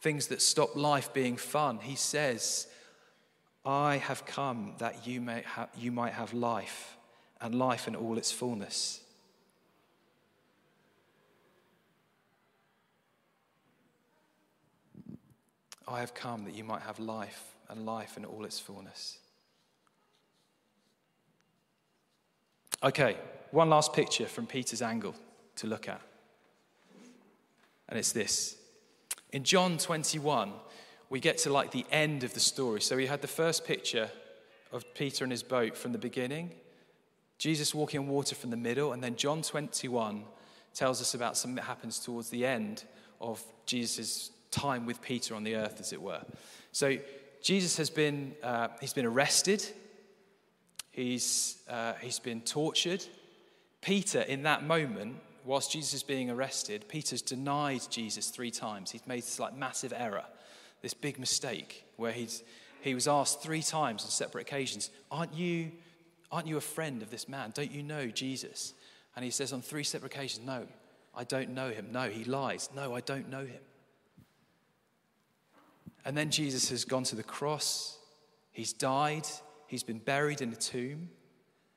things 0.01 0.27
that 0.27 0.41
stop 0.41 0.75
life 0.75 1.13
being 1.13 1.37
fun, 1.37 1.79
he 1.79 1.95
says, 1.95 2.67
I 3.65 3.97
have 3.97 4.25
come 4.25 4.73
that 4.79 5.05
you, 5.05 5.21
may 5.21 5.43
ha- 5.43 5.69
you 5.77 5.91
might 5.91 6.13
have 6.13 6.33
life 6.33 6.97
and 7.39 7.53
life 7.53 7.87
in 7.87 7.95
all 7.95 8.17
its 8.17 8.31
fullness. 8.31 9.02
I 15.87 15.99
have 15.99 16.13
come 16.13 16.45
that 16.45 16.55
you 16.55 16.63
might 16.63 16.81
have 16.83 16.99
life 16.99 17.55
and 17.69 17.85
life 17.85 18.17
in 18.17 18.25
all 18.25 18.45
its 18.45 18.59
fullness. 18.59 19.17
Okay, 22.83 23.17
one 23.51 23.69
last 23.69 23.93
picture 23.93 24.25
from 24.25 24.45
Peter's 24.45 24.81
angle 24.81 25.15
to 25.57 25.67
look 25.67 25.87
at. 25.87 26.01
And 27.89 27.97
it's 27.99 28.11
this. 28.11 28.57
In 29.31 29.43
John 29.43 29.77
21, 29.77 30.51
we 31.09 31.19
get 31.19 31.37
to 31.39 31.51
like 31.51 31.71
the 31.71 31.85
end 31.91 32.23
of 32.23 32.33
the 32.33 32.39
story. 32.39 32.81
So 32.81 32.95
we 32.95 33.07
had 33.07 33.21
the 33.21 33.27
first 33.27 33.65
picture 33.65 34.09
of 34.71 34.91
Peter 34.95 35.23
and 35.23 35.31
his 35.31 35.43
boat 35.43 35.77
from 35.77 35.91
the 35.91 35.97
beginning, 35.97 36.51
Jesus 37.37 37.75
walking 37.75 37.99
on 37.99 38.07
water 38.07 38.35
from 38.35 38.49
the 38.49 38.57
middle, 38.57 38.93
and 38.93 39.03
then 39.03 39.15
John 39.15 39.41
21 39.41 40.23
tells 40.73 41.01
us 41.01 41.13
about 41.13 41.37
something 41.37 41.55
that 41.55 41.65
happens 41.65 41.99
towards 41.99 42.29
the 42.29 42.45
end 42.45 42.83
of 43.21 43.43
Jesus' 43.65 44.31
time 44.53 44.85
with 44.85 45.01
Peter 45.01 45.35
on 45.35 45.43
the 45.43 45.55
earth, 45.55 45.79
as 45.79 45.91
it 45.91 46.01
were. 46.01 46.21
So 46.71 46.97
Jesus 47.41 47.77
has 47.77 47.89
been, 47.89 48.35
uh, 48.41 48.69
he's 48.79 48.93
been 48.93 49.05
arrested, 49.05 49.65
he's, 50.91 51.57
uh, 51.69 51.93
he's 52.01 52.19
been 52.19 52.41
tortured. 52.41 53.03
Peter, 53.81 54.21
in 54.21 54.43
that 54.43 54.63
moment, 54.63 55.17
whilst 55.43 55.71
Jesus 55.71 55.93
is 55.93 56.03
being 56.03 56.29
arrested, 56.29 56.85
Peter's 56.87 57.21
denied 57.21 57.81
Jesus 57.89 58.29
three 58.29 58.51
times. 58.51 58.91
He's 58.91 59.05
made 59.05 59.23
this 59.23 59.39
like 59.39 59.55
massive 59.57 59.93
error, 59.95 60.23
this 60.81 60.93
big 60.93 61.19
mistake, 61.19 61.85
where 61.97 62.13
he's, 62.13 62.43
he 62.81 62.95
was 62.95 63.07
asked 63.07 63.41
three 63.41 63.61
times 63.61 64.03
on 64.03 64.09
separate 64.09 64.41
occasions, 64.41 64.89
Aren't 65.11 65.33
you, 65.33 65.71
aren't 66.31 66.47
you 66.47 66.57
a 66.57 66.61
friend 66.61 67.01
of 67.01 67.09
this 67.09 67.27
man? 67.27 67.51
Don't 67.53 67.71
you 67.71 67.83
know 67.83 68.07
Jesus? 68.07 68.73
And 69.15 69.25
he 69.25 69.31
says 69.31 69.51
on 69.51 69.61
three 69.61 69.83
separate 69.83 70.13
occasions, 70.13 70.45
No, 70.45 70.65
I 71.15 71.23
don't 71.25 71.49
know 71.49 71.69
him. 71.69 71.89
No, 71.91 72.09
he 72.09 72.23
lies. 72.23 72.69
No, 72.73 72.95
I 72.95 73.01
don't 73.01 73.29
know 73.29 73.45
him. 73.45 73.59
And 76.05 76.17
then 76.17 76.29
Jesus 76.29 76.69
has 76.69 76.85
gone 76.85 77.03
to 77.05 77.15
the 77.15 77.23
cross, 77.23 77.97
he's 78.51 78.73
died, 78.73 79.27
he's 79.67 79.83
been 79.83 79.99
buried 79.99 80.41
in 80.41 80.51
a 80.51 80.55
tomb. 80.55 81.09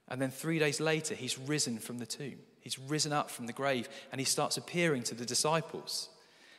And 0.08 0.20
then 0.20 0.30
three 0.30 0.58
days 0.58 0.80
later, 0.80 1.14
he's 1.14 1.38
risen 1.38 1.78
from 1.78 1.98
the 1.98 2.06
tomb. 2.06 2.38
He's 2.60 2.78
risen 2.78 3.12
up 3.12 3.30
from 3.30 3.46
the 3.46 3.52
grave 3.52 3.88
and 4.10 4.20
he 4.20 4.24
starts 4.24 4.56
appearing 4.56 5.04
to 5.04 5.14
the 5.14 5.24
disciples. 5.24 6.08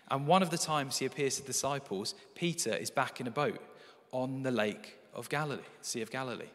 And 0.10 0.26
one 0.26 0.42
of 0.42 0.50
the 0.50 0.58
times 0.58 0.98
he 0.98 1.06
appears 1.06 1.36
to 1.36 1.42
the 1.42 1.48
disciples, 1.48 2.16
Peter 2.36 2.74
is 2.74 2.90
back 2.90 3.20
in 3.20 3.28
a 3.28 3.32
boat 3.32 3.62
on 4.12 4.44
the 4.44 4.52
lake 4.52 4.98
of 5.14 5.28
Galilee, 5.28 5.62
Sea 5.82 6.02
of 6.02 6.12
Galilee. 6.12 6.52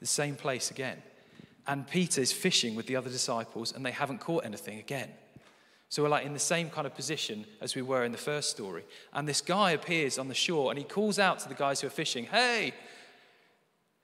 The 0.00 0.06
same 0.06 0.36
place 0.36 0.70
again. 0.70 1.02
And 1.66 1.86
Peter 1.86 2.20
is 2.20 2.32
fishing 2.32 2.74
with 2.74 2.86
the 2.86 2.96
other 2.96 3.08
disciples 3.10 3.72
and 3.72 3.84
they 3.84 3.92
haven't 3.92 4.20
caught 4.20 4.44
anything 4.44 4.78
again. 4.78 5.08
So 5.96 6.02
we're 6.02 6.10
like 6.10 6.26
in 6.26 6.34
the 6.34 6.38
same 6.38 6.68
kind 6.68 6.86
of 6.86 6.94
position 6.94 7.46
as 7.62 7.74
we 7.74 7.80
were 7.80 8.04
in 8.04 8.12
the 8.12 8.18
first 8.18 8.50
story. 8.50 8.84
And 9.14 9.26
this 9.26 9.40
guy 9.40 9.70
appears 9.70 10.18
on 10.18 10.28
the 10.28 10.34
shore 10.34 10.70
and 10.70 10.76
he 10.76 10.84
calls 10.84 11.18
out 11.18 11.38
to 11.38 11.48
the 11.48 11.54
guys 11.54 11.80
who 11.80 11.86
are 11.86 11.90
fishing, 11.90 12.26
Hey, 12.26 12.74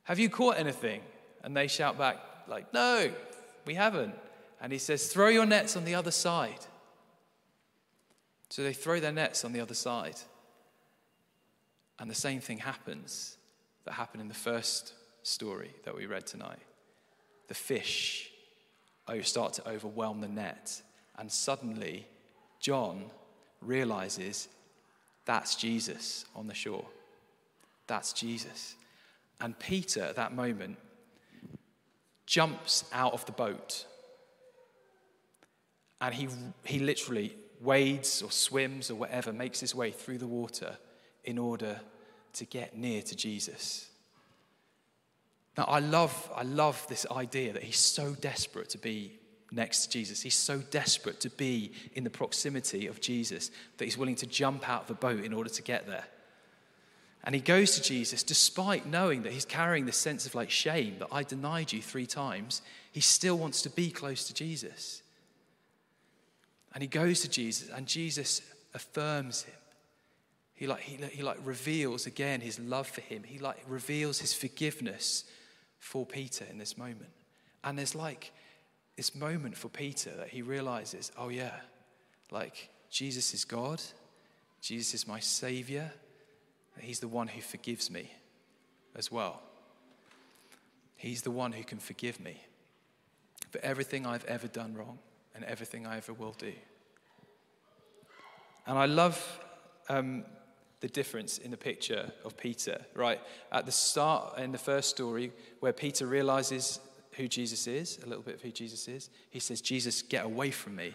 have 0.05 0.18
you 0.18 0.31
caught 0.31 0.57
anything? 0.57 1.02
And 1.44 1.55
they 1.55 1.66
shout 1.66 1.98
back, 1.98 2.16
like, 2.48 2.72
No, 2.72 3.11
we 3.66 3.74
haven't. 3.74 4.14
And 4.62 4.72
he 4.72 4.78
says, 4.78 5.09
Throw 5.09 5.28
your 5.28 5.44
nets 5.44 5.76
on 5.76 5.85
the 5.85 5.94
other 5.94 6.11
side. 6.11 6.61
So 8.48 8.62
they 8.62 8.72
throw 8.72 8.98
their 8.98 9.12
nets 9.12 9.44
on 9.44 9.52
the 9.52 9.61
other 9.61 9.74
side. 9.74 10.18
And 11.98 12.11
the 12.11 12.14
same 12.14 12.40
thing 12.40 12.57
happens 12.57 13.37
that 13.85 13.92
happened 13.92 14.22
in 14.22 14.28
the 14.28 14.35
first 14.35 14.94
story 15.24 15.74
that 15.85 15.94
we 15.94 16.07
read 16.07 16.26
tonight. 16.26 16.62
The 17.48 17.55
fish 17.55 18.31
oh, 19.09 19.20
start 19.20 19.52
to 19.55 19.68
overwhelm 19.68 20.22
the 20.22 20.28
net 20.28 20.81
and 21.18 21.31
suddenly, 21.31 22.07
John 22.61 23.05
realizes 23.61 24.48
that's 25.25 25.55
Jesus 25.55 26.25
on 26.35 26.46
the 26.46 26.55
shore. 26.55 26.87
That's 27.87 28.12
Jesus. 28.12 28.75
And 29.40 29.59
Peter, 29.59 30.03
at 30.03 30.16
that 30.16 30.35
moment, 30.35 30.79
jumps 32.27 32.85
out 32.92 33.12
of 33.12 33.25
the 33.27 33.33
boat. 33.33 33.87
And 36.01 36.14
he, 36.14 36.29
he 36.64 36.79
literally 36.79 37.37
wades 37.61 38.22
or 38.22 38.31
swims 38.31 38.90
or 38.90 38.96
whatever, 38.96 39.33
makes 39.33 39.61
his 39.61 39.75
way 39.75 39.90
through 39.90 40.18
the 40.18 40.27
water 40.27 40.77
in 41.25 41.38
order 41.38 41.81
to 42.35 42.44
get 42.44 42.77
near 42.77 43.03
to 43.03 43.14
Jesus. 43.14 43.88
Now, 45.57 45.64
I 45.64 45.81
love, 45.81 46.31
I 46.35 46.42
love 46.42 46.85
this 46.88 47.07
idea 47.11 47.53
that 47.53 47.62
he's 47.62 47.79
so 47.79 48.16
desperate 48.20 48.70
to 48.70 48.79
be 48.79 49.18
next 49.52 49.84
to 49.84 49.90
Jesus. 49.90 50.22
He's 50.22 50.36
so 50.36 50.58
desperate 50.58 51.20
to 51.20 51.30
be 51.30 51.72
in 51.94 52.04
the 52.04 52.10
proximity 52.10 52.86
of 52.86 53.00
Jesus 53.00 53.50
that 53.76 53.84
he's 53.84 53.98
willing 53.98 54.16
to 54.16 54.26
jump 54.26 54.68
out 54.68 54.82
of 54.82 54.88
the 54.88 54.94
boat 54.94 55.24
in 55.24 55.32
order 55.32 55.50
to 55.50 55.62
get 55.62 55.86
there. 55.86 56.04
And 57.24 57.34
he 57.34 57.40
goes 57.40 57.76
to 57.76 57.82
Jesus 57.82 58.22
despite 58.22 58.86
knowing 58.86 59.22
that 59.22 59.32
he's 59.32 59.44
carrying 59.44 59.86
this 59.86 59.96
sense 59.96 60.26
of 60.26 60.34
like 60.34 60.50
shame 60.50 60.96
that 60.98 61.08
I 61.12 61.22
denied 61.22 61.72
you 61.72 61.80
three 61.80 62.06
times. 62.06 62.62
He 62.90 63.00
still 63.00 63.38
wants 63.38 63.62
to 63.62 63.70
be 63.70 63.90
close 63.90 64.24
to 64.24 64.34
Jesus. 64.34 65.02
And 66.74 66.82
he 66.82 66.88
goes 66.88 67.20
to 67.20 67.28
Jesus, 67.28 67.68
and 67.68 67.86
Jesus 67.86 68.40
affirms 68.74 69.42
him. 69.42 69.54
He 70.54 70.66
like, 70.66 70.80
he, 70.80 70.96
he 71.06 71.22
like 71.22 71.38
reveals 71.44 72.06
again 72.06 72.40
his 72.40 72.58
love 72.58 72.86
for 72.86 73.02
him. 73.02 73.24
He 73.24 73.38
like 73.38 73.62
reveals 73.68 74.20
his 74.20 74.32
forgiveness 74.32 75.24
for 75.78 76.06
Peter 76.06 76.46
in 76.50 76.58
this 76.58 76.78
moment. 76.78 77.10
And 77.64 77.78
there's 77.78 77.94
like 77.94 78.32
this 79.02 79.16
moment 79.16 79.56
for 79.56 79.68
Peter 79.68 80.10
that 80.16 80.28
he 80.28 80.42
realizes, 80.42 81.10
oh, 81.18 81.28
yeah, 81.28 81.56
like 82.30 82.68
Jesus 82.88 83.34
is 83.34 83.44
God, 83.44 83.82
Jesus 84.60 84.94
is 84.94 85.08
my 85.08 85.18
Savior, 85.18 85.90
He's 86.78 87.00
the 87.00 87.08
one 87.08 87.26
who 87.26 87.40
forgives 87.40 87.90
me 87.90 88.12
as 88.94 89.10
well. 89.10 89.42
He's 90.94 91.22
the 91.22 91.32
one 91.32 91.50
who 91.50 91.64
can 91.64 91.80
forgive 91.80 92.20
me 92.20 92.40
for 93.50 93.58
everything 93.64 94.06
I've 94.06 94.24
ever 94.26 94.46
done 94.46 94.74
wrong 94.74 95.00
and 95.34 95.44
everything 95.46 95.84
I 95.84 95.96
ever 95.96 96.12
will 96.12 96.36
do. 96.38 96.52
And 98.68 98.78
I 98.78 98.86
love 98.86 99.20
um, 99.88 100.22
the 100.78 100.86
difference 100.86 101.38
in 101.38 101.50
the 101.50 101.56
picture 101.56 102.12
of 102.24 102.36
Peter, 102.36 102.80
right? 102.94 103.20
At 103.50 103.66
the 103.66 103.72
start, 103.72 104.38
in 104.38 104.52
the 104.52 104.58
first 104.58 104.90
story, 104.90 105.32
where 105.58 105.72
Peter 105.72 106.06
realizes 106.06 106.78
who 107.12 107.29
Jesus 107.29 107.66
is, 107.66 107.98
a 108.03 108.07
little 108.07 108.22
bit 108.22 108.35
of 108.35 108.42
who 108.42 108.51
Jesus 108.51 108.88
is. 108.88 109.11
He 109.31 109.38
says, 109.38 109.61
Jesus, 109.61 110.03
get 110.03 110.25
away 110.25 110.51
from 110.51 110.77
me. 110.77 110.94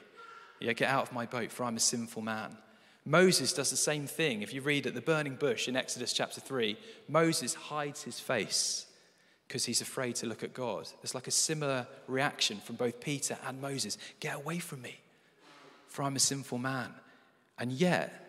Yeah, 0.60 0.74
get 0.74 0.90
out 0.90 1.04
of 1.04 1.14
my 1.14 1.26
boat, 1.26 1.52
for 1.52 1.64
I'm 1.64 1.78
a 1.78 1.80
sinful 1.80 2.22
man. 2.22 2.58
Moses 3.06 3.54
does 3.54 3.70
the 3.70 3.78
same 3.78 4.06
thing. 4.06 4.42
If 4.42 4.54
you 4.54 4.62
read 4.62 4.86
at 4.86 4.94
the 4.94 5.02
burning 5.02 5.36
bush 5.36 5.68
in 5.68 5.76
Exodus 5.76 6.12
chapter 6.12 6.42
3, 6.42 6.78
Moses 7.08 7.54
hides 7.54 8.04
his 8.04 8.20
face 8.20 8.86
because 9.48 9.64
he's 9.64 9.80
afraid 9.80 10.16
to 10.16 10.26
look 10.26 10.44
at 10.44 10.54
God. 10.54 10.90
It's 11.04 11.16
like 11.16 11.28
a 11.28 11.32
similar 11.32 11.88
reaction 12.08 12.58
from 12.58 12.76
both 12.76 13.00
Peter 13.00 13.38
and 13.48 13.62
Moses 13.62 13.98
Get 14.20 14.36
away 14.36 14.60
from 14.60 14.82
me, 14.82 15.00
for 15.88 16.04
I'm 16.04 16.18
a 16.18 16.20
sinful 16.20 16.58
man. 16.58 16.94
And 17.58 17.72
yet, 17.72 18.28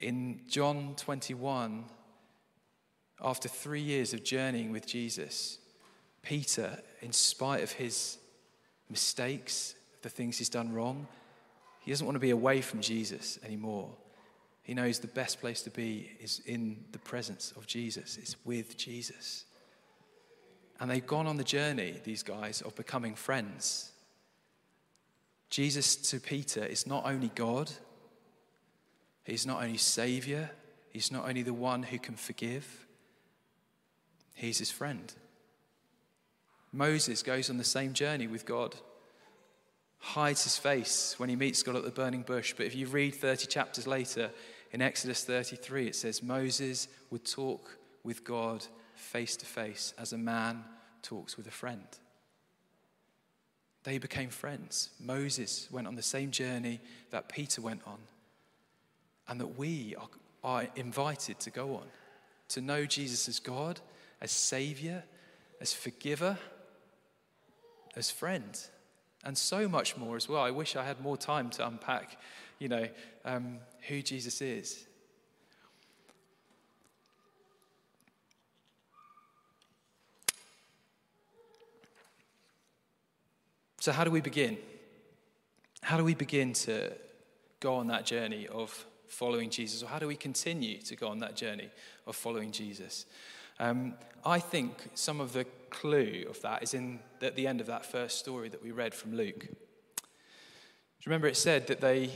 in 0.00 0.42
John 0.48 0.94
21, 0.96 1.84
after 3.20 3.48
three 3.48 3.80
years 3.80 4.14
of 4.14 4.22
journeying 4.22 4.70
with 4.70 4.86
Jesus, 4.86 5.58
Peter, 6.28 6.78
in 7.00 7.10
spite 7.10 7.62
of 7.62 7.72
his 7.72 8.18
mistakes, 8.90 9.74
the 10.02 10.10
things 10.10 10.36
he's 10.36 10.50
done 10.50 10.70
wrong, 10.70 11.06
he 11.80 11.90
doesn't 11.90 12.06
want 12.06 12.16
to 12.16 12.20
be 12.20 12.28
away 12.28 12.60
from 12.60 12.82
Jesus 12.82 13.38
anymore. 13.42 13.88
He 14.62 14.74
knows 14.74 14.98
the 14.98 15.06
best 15.06 15.40
place 15.40 15.62
to 15.62 15.70
be 15.70 16.10
is 16.20 16.42
in 16.44 16.84
the 16.92 16.98
presence 16.98 17.54
of 17.56 17.66
Jesus, 17.66 18.18
it's 18.18 18.36
with 18.44 18.76
Jesus. 18.76 19.46
And 20.78 20.90
they've 20.90 21.06
gone 21.06 21.26
on 21.26 21.38
the 21.38 21.44
journey, 21.44 21.94
these 22.04 22.22
guys, 22.22 22.60
of 22.60 22.76
becoming 22.76 23.14
friends. 23.14 23.92
Jesus 25.48 25.96
to 26.10 26.20
Peter 26.20 26.62
is 26.62 26.86
not 26.86 27.06
only 27.06 27.30
God, 27.34 27.70
he's 29.24 29.46
not 29.46 29.62
only 29.62 29.78
Savior, 29.78 30.50
he's 30.90 31.10
not 31.10 31.26
only 31.26 31.42
the 31.42 31.54
one 31.54 31.84
who 31.84 31.98
can 31.98 32.16
forgive, 32.16 32.86
he's 34.34 34.58
his 34.58 34.70
friend. 34.70 35.14
Moses 36.72 37.22
goes 37.22 37.50
on 37.50 37.56
the 37.56 37.64
same 37.64 37.92
journey 37.92 38.26
with 38.26 38.44
God, 38.44 38.74
hides 39.98 40.44
his 40.44 40.56
face 40.56 41.14
when 41.18 41.28
he 41.28 41.36
meets 41.36 41.62
God 41.62 41.76
at 41.76 41.84
the 41.84 41.90
burning 41.90 42.22
bush. 42.22 42.54
But 42.56 42.66
if 42.66 42.74
you 42.74 42.86
read 42.86 43.14
30 43.14 43.46
chapters 43.46 43.86
later 43.86 44.30
in 44.72 44.82
Exodus 44.82 45.24
33, 45.24 45.88
it 45.88 45.96
says 45.96 46.22
Moses 46.22 46.88
would 47.10 47.24
talk 47.24 47.78
with 48.04 48.24
God 48.24 48.66
face 48.94 49.36
to 49.36 49.46
face 49.46 49.94
as 49.98 50.12
a 50.12 50.18
man 50.18 50.64
talks 51.02 51.36
with 51.36 51.46
a 51.46 51.52
friend. 51.52 51.86
They 53.84 53.98
became 53.98 54.28
friends. 54.28 54.90
Moses 55.00 55.68
went 55.70 55.86
on 55.86 55.94
the 55.94 56.02
same 56.02 56.30
journey 56.30 56.80
that 57.10 57.28
Peter 57.28 57.62
went 57.62 57.80
on, 57.86 57.98
and 59.28 59.40
that 59.40 59.58
we 59.58 59.94
are, 59.96 60.08
are 60.44 60.66
invited 60.76 61.40
to 61.40 61.50
go 61.50 61.76
on 61.76 61.86
to 62.48 62.60
know 62.60 62.86
Jesus 62.86 63.28
as 63.28 63.38
God, 63.38 63.80
as 64.20 64.32
Savior, 64.32 65.04
as 65.60 65.72
forgiver, 65.72 66.38
as 67.98 68.10
friend, 68.10 68.58
and 69.24 69.36
so 69.36 69.68
much 69.68 69.96
more 69.96 70.16
as 70.16 70.28
well. 70.28 70.40
I 70.40 70.52
wish 70.52 70.76
I 70.76 70.84
had 70.84 71.00
more 71.00 71.16
time 71.16 71.50
to 71.50 71.66
unpack, 71.66 72.16
you 72.58 72.68
know, 72.68 72.88
um, 73.24 73.58
who 73.88 74.00
Jesus 74.00 74.40
is. 74.40 74.86
So, 83.80 83.92
how 83.92 84.04
do 84.04 84.10
we 84.10 84.20
begin? 84.20 84.58
How 85.82 85.96
do 85.96 86.04
we 86.04 86.14
begin 86.14 86.52
to 86.52 86.92
go 87.60 87.74
on 87.74 87.88
that 87.88 88.06
journey 88.06 88.46
of 88.48 88.86
following 89.08 89.50
Jesus? 89.50 89.82
Or 89.82 89.86
how 89.86 89.98
do 89.98 90.06
we 90.06 90.16
continue 90.16 90.78
to 90.82 90.96
go 90.96 91.08
on 91.08 91.18
that 91.18 91.36
journey 91.36 91.70
of 92.06 92.14
following 92.14 92.52
Jesus? 92.52 93.06
Um, 93.58 93.94
I 94.24 94.38
think 94.38 94.90
some 94.94 95.20
of 95.20 95.32
the 95.32 95.46
clue 95.70 96.24
of 96.28 96.40
that 96.42 96.62
is 96.62 96.74
in 96.74 97.00
at 97.22 97.36
the 97.36 97.46
end 97.46 97.60
of 97.60 97.66
that 97.66 97.84
first 97.84 98.18
story 98.18 98.48
that 98.48 98.62
we 98.62 98.70
read 98.70 98.94
from 98.94 99.14
Luke. 99.14 99.40
Do 99.40 99.46
you 99.46 101.10
remember 101.10 101.26
it 101.26 101.36
said 101.36 101.66
that 101.68 101.80
they 101.80 102.10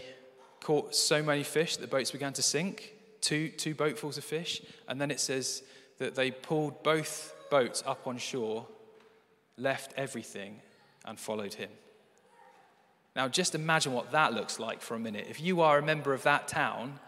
caught 0.61 0.95
so 0.95 1.23
many 1.23 1.43
fish 1.43 1.77
that 1.77 1.83
the 1.83 1.89
boats 1.89 2.11
began 2.11 2.33
to 2.35 2.43
sink, 2.43 2.95
two, 3.21 3.49
two 3.49 3.75
boatfuls 3.75 4.19
of 4.19 4.25
fish, 4.25 4.63
and 4.89 5.01
then 5.01 5.11
it 5.11 5.21
says 5.21 5.63
that 5.99 6.15
they 6.15 6.31
pulled 6.31 6.83
both 6.83 7.35
boats 7.51 7.83
up 7.87 8.07
on 8.07 8.19
shore, 8.19 8.67
left 9.57 9.93
everything, 9.97 10.61
and 11.05 11.19
followed 11.19 11.55
him. 11.55 11.71
Now, 13.15 13.29
just 13.29 13.55
imagine 13.55 13.93
what 13.93 14.13
that 14.13 14.33
looks 14.33 14.59
like 14.59 14.81
for 14.81 14.95
a 14.95 14.99
minute. 14.99 15.27
If 15.29 15.41
you 15.41 15.61
are 15.61 15.79
a 15.79 15.83
member 15.83 16.15
of 16.15 16.23
that 16.23 16.49
town, 16.49 16.99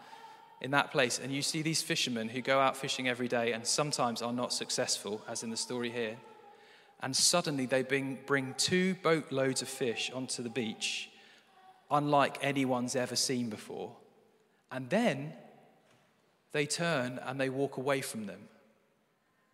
in 0.61 0.71
that 0.71 0.91
place, 0.91 1.19
and 1.19 1.31
you 1.31 1.41
see 1.41 1.61
these 1.61 1.81
fishermen 1.81 2.29
who 2.29 2.41
go 2.41 2.59
out 2.59 2.77
fishing 2.77 3.07
every 3.07 3.27
day 3.27 3.51
and 3.51 3.65
sometimes 3.65 4.21
are 4.21 4.33
not 4.33 4.53
successful, 4.53 5.21
as 5.27 5.43
in 5.43 5.49
the 5.49 5.57
story 5.57 5.89
here, 5.89 6.15
and 7.01 7.15
suddenly 7.15 7.65
they 7.65 7.83
bring, 7.83 8.19
bring 8.25 8.55
two 8.57 8.95
boatloads 9.03 9.61
of 9.61 9.67
fish 9.67 10.11
onto 10.13 10.41
the 10.41 10.49
beach, 10.49 11.09
unlike 11.91 12.37
anyone's 12.41 12.95
ever 12.95 13.15
seen 13.15 13.49
before. 13.49 13.91
And 14.71 14.89
then 14.89 15.33
they 16.51 16.65
turn 16.65 17.19
and 17.25 17.39
they 17.39 17.49
walk 17.49 17.77
away 17.77 18.01
from 18.01 18.25
them 18.25 18.47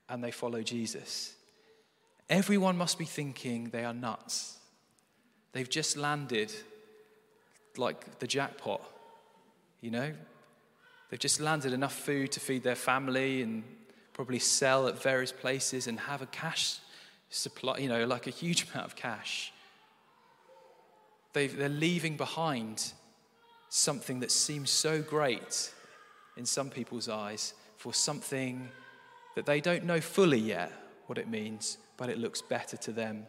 and 0.08 0.24
they 0.24 0.32
follow 0.32 0.62
Jesus. 0.62 1.34
Everyone 2.30 2.78
must 2.78 2.98
be 2.98 3.06
thinking 3.06 3.70
they 3.70 3.84
are 3.84 3.94
nuts. 3.94 4.58
They've 5.52 5.70
just 5.70 5.98
landed 5.98 6.54
like 7.78 8.20
the 8.20 8.28
jackpot, 8.28 8.82
you 9.82 9.92
know? 9.92 10.14
They've 11.10 11.20
just 11.20 11.42
landed 11.42 11.74
enough 11.74 11.94
food 11.94 12.32
to 12.34 12.40
feed 12.40 12.64
their 12.64 12.76
family 12.76 13.42
and 13.42 13.64
probably 14.14 14.40
sell 14.40 14.88
at 14.88 15.02
various 15.02 15.32
places 15.32 15.88
and 15.88 16.00
have 16.00 16.22
a 16.22 16.28
cash 16.28 16.80
supply, 17.32 17.78
you 17.80 17.90
know, 17.90 18.06
like 18.06 18.28
a 18.28 18.32
huge 18.32 18.68
amount 18.74 18.86
of 18.86 18.96
cash. 18.96 19.52
they 21.34 21.48
they're 21.48 21.70
leaving 21.70 22.18
behind 22.18 22.94
something 23.70 24.20
that 24.20 24.30
seems 24.30 24.70
so 24.70 25.02
great 25.02 25.74
in 26.38 26.46
some 26.46 26.70
people's 26.70 27.10
eyes 27.10 27.54
for 27.78 27.94
something 27.94 28.70
that 29.36 29.46
they 29.46 29.62
don't 29.62 29.86
know 29.86 30.02
fully 30.02 30.38
yet 30.38 30.72
what 31.08 31.18
it 31.18 31.28
means, 31.28 31.78
but 31.98 32.10
it 32.10 32.18
looks 32.18 32.42
better 32.42 32.78
to 32.78 32.92
them 32.92 33.26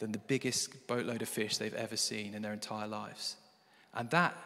than 0.00 0.12
the 0.12 0.18
biggest 0.18 0.86
boatload 0.86 1.22
of 1.22 1.28
fish 1.28 1.56
they've 1.56 1.74
ever 1.74 1.96
seen 1.96 2.34
in 2.34 2.42
their 2.42 2.52
entire 2.52 2.88
lives. 2.88 3.36
And 3.94 4.10
that 4.10 4.36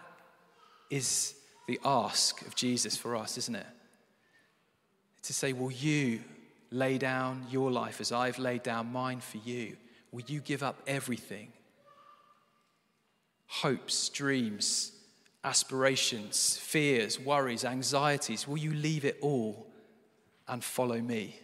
is 0.90 1.34
the 1.66 1.80
ask 1.84 2.42
of 2.42 2.54
Jesus 2.54 2.96
for 2.96 3.16
us, 3.16 3.38
isn't 3.38 3.56
it? 3.56 3.66
To 5.24 5.32
say, 5.32 5.52
Will 5.52 5.70
you 5.70 6.20
lay 6.72 6.98
down 6.98 7.46
your 7.50 7.70
life 7.70 8.00
as 8.00 8.12
I've 8.12 8.38
laid 8.38 8.62
down 8.62 8.92
mine 8.92 9.20
for 9.20 9.38
you? 9.38 9.76
Will 10.10 10.24
you 10.26 10.40
give 10.40 10.62
up 10.62 10.82
everything? 10.86 11.52
Hopes, 13.46 14.08
dreams, 14.08 14.92
aspirations, 15.44 16.56
fears, 16.56 17.18
worries, 17.18 17.64
anxieties, 17.64 18.46
will 18.46 18.58
you 18.58 18.72
leave 18.72 19.04
it 19.04 19.18
all 19.20 19.66
and 20.48 20.62
follow 20.62 21.00
me? 21.00 21.38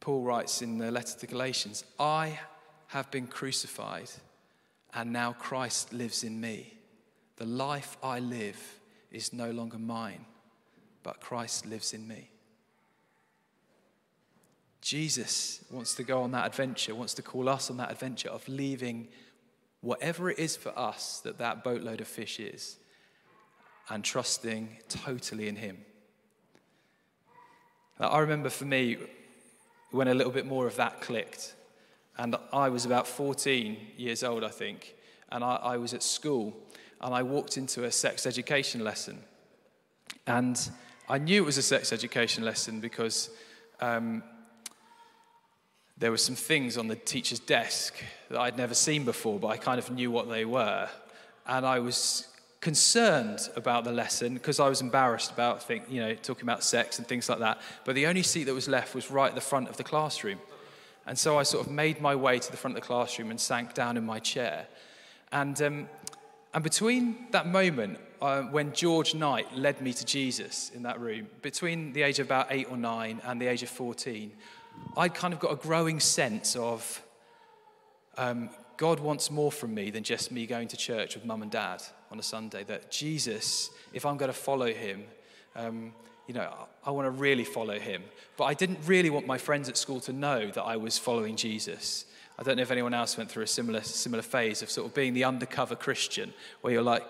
Paul 0.00 0.22
writes 0.22 0.62
in 0.62 0.78
the 0.78 0.90
letter 0.90 1.18
to 1.18 1.26
Galatians 1.26 1.84
I 1.98 2.38
have 2.88 3.10
been 3.10 3.26
crucified 3.26 4.10
and 4.94 5.12
now 5.12 5.32
Christ 5.34 5.92
lives 5.92 6.24
in 6.24 6.40
me. 6.40 6.74
The 7.36 7.46
life 7.46 7.96
I 8.02 8.18
live 8.18 8.60
is 9.10 9.32
no 9.32 9.50
longer 9.50 9.78
mine, 9.78 10.24
but 11.02 11.20
Christ 11.20 11.66
lives 11.66 11.92
in 11.92 12.06
me. 12.06 12.30
Jesus 14.80 15.64
wants 15.70 15.94
to 15.94 16.02
go 16.02 16.22
on 16.22 16.32
that 16.32 16.46
adventure, 16.46 16.94
wants 16.94 17.14
to 17.14 17.22
call 17.22 17.48
us 17.48 17.70
on 17.70 17.76
that 17.76 17.90
adventure 17.90 18.30
of 18.30 18.46
leaving 18.48 19.08
whatever 19.82 20.30
it 20.30 20.38
is 20.38 20.56
for 20.56 20.76
us 20.78 21.20
that 21.24 21.38
that 21.38 21.62
boatload 21.62 22.00
of 22.00 22.08
fish 22.08 22.40
is 22.40 22.76
and 23.88 24.04
trusting 24.04 24.78
totally 24.88 25.48
in 25.48 25.56
Him. 25.56 25.78
Now, 27.98 28.08
I 28.08 28.20
remember 28.20 28.48
for 28.48 28.64
me 28.64 28.96
when 29.90 30.08
a 30.08 30.14
little 30.14 30.32
bit 30.32 30.46
more 30.46 30.66
of 30.66 30.76
that 30.76 31.00
clicked. 31.00 31.54
And 32.16 32.36
I 32.52 32.68
was 32.68 32.84
about 32.84 33.06
14 33.06 33.76
years 33.96 34.22
old, 34.22 34.44
I 34.44 34.48
think, 34.48 34.94
and 35.30 35.42
I, 35.42 35.56
I 35.56 35.76
was 35.76 35.94
at 35.94 36.02
school, 36.02 36.54
and 37.00 37.14
I 37.14 37.22
walked 37.22 37.56
into 37.56 37.84
a 37.84 37.92
sex 37.92 38.26
education 38.26 38.84
lesson. 38.84 39.20
And 40.26 40.70
I 41.10 41.18
knew 41.18 41.42
it 41.42 41.46
was 41.46 41.58
a 41.58 41.62
sex 41.62 41.92
education 41.92 42.44
lesson 42.44 42.78
because 42.78 43.30
um, 43.80 44.22
there 45.98 46.12
were 46.12 46.16
some 46.16 46.36
things 46.36 46.78
on 46.78 46.86
the 46.86 46.94
teacher's 46.94 47.40
desk 47.40 47.96
that 48.28 48.38
I'd 48.38 48.56
never 48.56 48.74
seen 48.74 49.04
before, 49.04 49.40
but 49.40 49.48
I 49.48 49.56
kind 49.56 49.80
of 49.80 49.90
knew 49.90 50.12
what 50.12 50.28
they 50.28 50.44
were. 50.44 50.88
And 51.48 51.66
I 51.66 51.80
was 51.80 52.28
concerned 52.60 53.40
about 53.56 53.82
the 53.82 53.90
lesson 53.90 54.34
because 54.34 54.60
I 54.60 54.68
was 54.68 54.82
embarrassed 54.82 55.32
about 55.32 55.64
think, 55.64 55.82
you 55.90 56.00
know, 56.00 56.14
talking 56.14 56.44
about 56.44 56.62
sex 56.62 57.00
and 57.00 57.08
things 57.08 57.28
like 57.28 57.40
that. 57.40 57.60
But 57.84 57.96
the 57.96 58.06
only 58.06 58.22
seat 58.22 58.44
that 58.44 58.54
was 58.54 58.68
left 58.68 58.94
was 58.94 59.10
right 59.10 59.30
at 59.30 59.34
the 59.34 59.40
front 59.40 59.68
of 59.68 59.76
the 59.78 59.82
classroom. 59.82 60.38
And 61.08 61.18
so 61.18 61.36
I 61.40 61.42
sort 61.42 61.66
of 61.66 61.72
made 61.72 62.00
my 62.00 62.14
way 62.14 62.38
to 62.38 62.50
the 62.52 62.56
front 62.56 62.76
of 62.76 62.82
the 62.82 62.86
classroom 62.86 63.30
and 63.30 63.40
sank 63.40 63.74
down 63.74 63.96
in 63.96 64.06
my 64.06 64.20
chair. 64.20 64.68
And, 65.32 65.60
um, 65.60 65.88
and 66.54 66.62
between 66.62 67.26
that 67.32 67.48
moment 67.48 67.98
uh, 68.20 68.42
when 68.42 68.72
George 68.72 69.14
Knight 69.14 69.56
led 69.56 69.80
me 69.80 69.92
to 69.92 70.04
Jesus 70.04 70.70
in 70.74 70.82
that 70.82 71.00
room, 71.00 71.28
between 71.42 71.92
the 71.92 72.02
age 72.02 72.18
of 72.18 72.26
about 72.26 72.48
eight 72.50 72.70
or 72.70 72.76
nine 72.76 73.20
and 73.24 73.40
the 73.40 73.46
age 73.46 73.62
of 73.62 73.70
14, 73.70 74.32
I'd 74.96 75.14
kind 75.14 75.32
of 75.32 75.40
got 75.40 75.52
a 75.52 75.56
growing 75.56 76.00
sense 76.00 76.56
of 76.56 77.02
um, 78.16 78.50
God 78.76 79.00
wants 79.00 79.30
more 79.30 79.52
from 79.52 79.74
me 79.74 79.90
than 79.90 80.02
just 80.02 80.32
me 80.32 80.46
going 80.46 80.68
to 80.68 80.76
church 80.76 81.14
with 81.14 81.24
mum 81.24 81.42
and 81.42 81.50
dad 81.50 81.82
on 82.10 82.18
a 82.18 82.22
Sunday. 82.22 82.64
That 82.64 82.90
Jesus, 82.90 83.70
if 83.92 84.04
I'm 84.04 84.16
going 84.16 84.32
to 84.32 84.38
follow 84.38 84.72
him, 84.72 85.04
um, 85.56 85.92
you 86.26 86.34
know, 86.34 86.50
I 86.84 86.90
want 86.90 87.06
to 87.06 87.10
really 87.10 87.44
follow 87.44 87.78
him. 87.78 88.02
But 88.36 88.44
I 88.44 88.54
didn't 88.54 88.78
really 88.86 89.10
want 89.10 89.26
my 89.26 89.38
friends 89.38 89.68
at 89.68 89.76
school 89.76 90.00
to 90.00 90.12
know 90.12 90.50
that 90.50 90.62
I 90.62 90.76
was 90.76 90.96
following 90.96 91.36
Jesus. 91.36 92.04
I 92.38 92.42
don't 92.42 92.56
know 92.56 92.62
if 92.62 92.70
anyone 92.70 92.94
else 92.94 93.18
went 93.18 93.30
through 93.30 93.42
a 93.42 93.48
similar, 93.48 93.82
similar 93.82 94.22
phase 94.22 94.62
of 94.62 94.70
sort 94.70 94.86
of 94.86 94.94
being 94.94 95.12
the 95.12 95.24
undercover 95.24 95.74
Christian, 95.74 96.32
where 96.60 96.72
you're 96.72 96.82
like, 96.82 97.06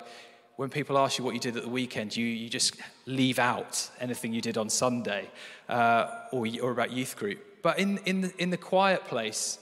when 0.61 0.69
people 0.69 0.99
ask 0.99 1.17
you 1.17 1.25
what 1.25 1.33
you 1.33 1.41
did 1.41 1.57
at 1.57 1.63
the 1.63 1.71
weekend, 1.71 2.15
you, 2.15 2.27
you 2.27 2.51
just 2.51 2.77
leave 3.07 3.39
out 3.39 3.89
anything 3.99 4.31
you 4.35 4.43
did 4.43 4.59
on 4.59 4.69
Sunday 4.69 5.27
uh, 5.71 6.11
or, 6.33 6.47
or 6.61 6.71
about 6.71 6.93
youth 6.93 7.17
group. 7.17 7.63
But 7.63 7.79
in, 7.79 7.97
in, 8.05 8.21
the, 8.21 8.33
in 8.37 8.51
the 8.51 8.59
quiet 8.59 9.07
place, 9.07 9.59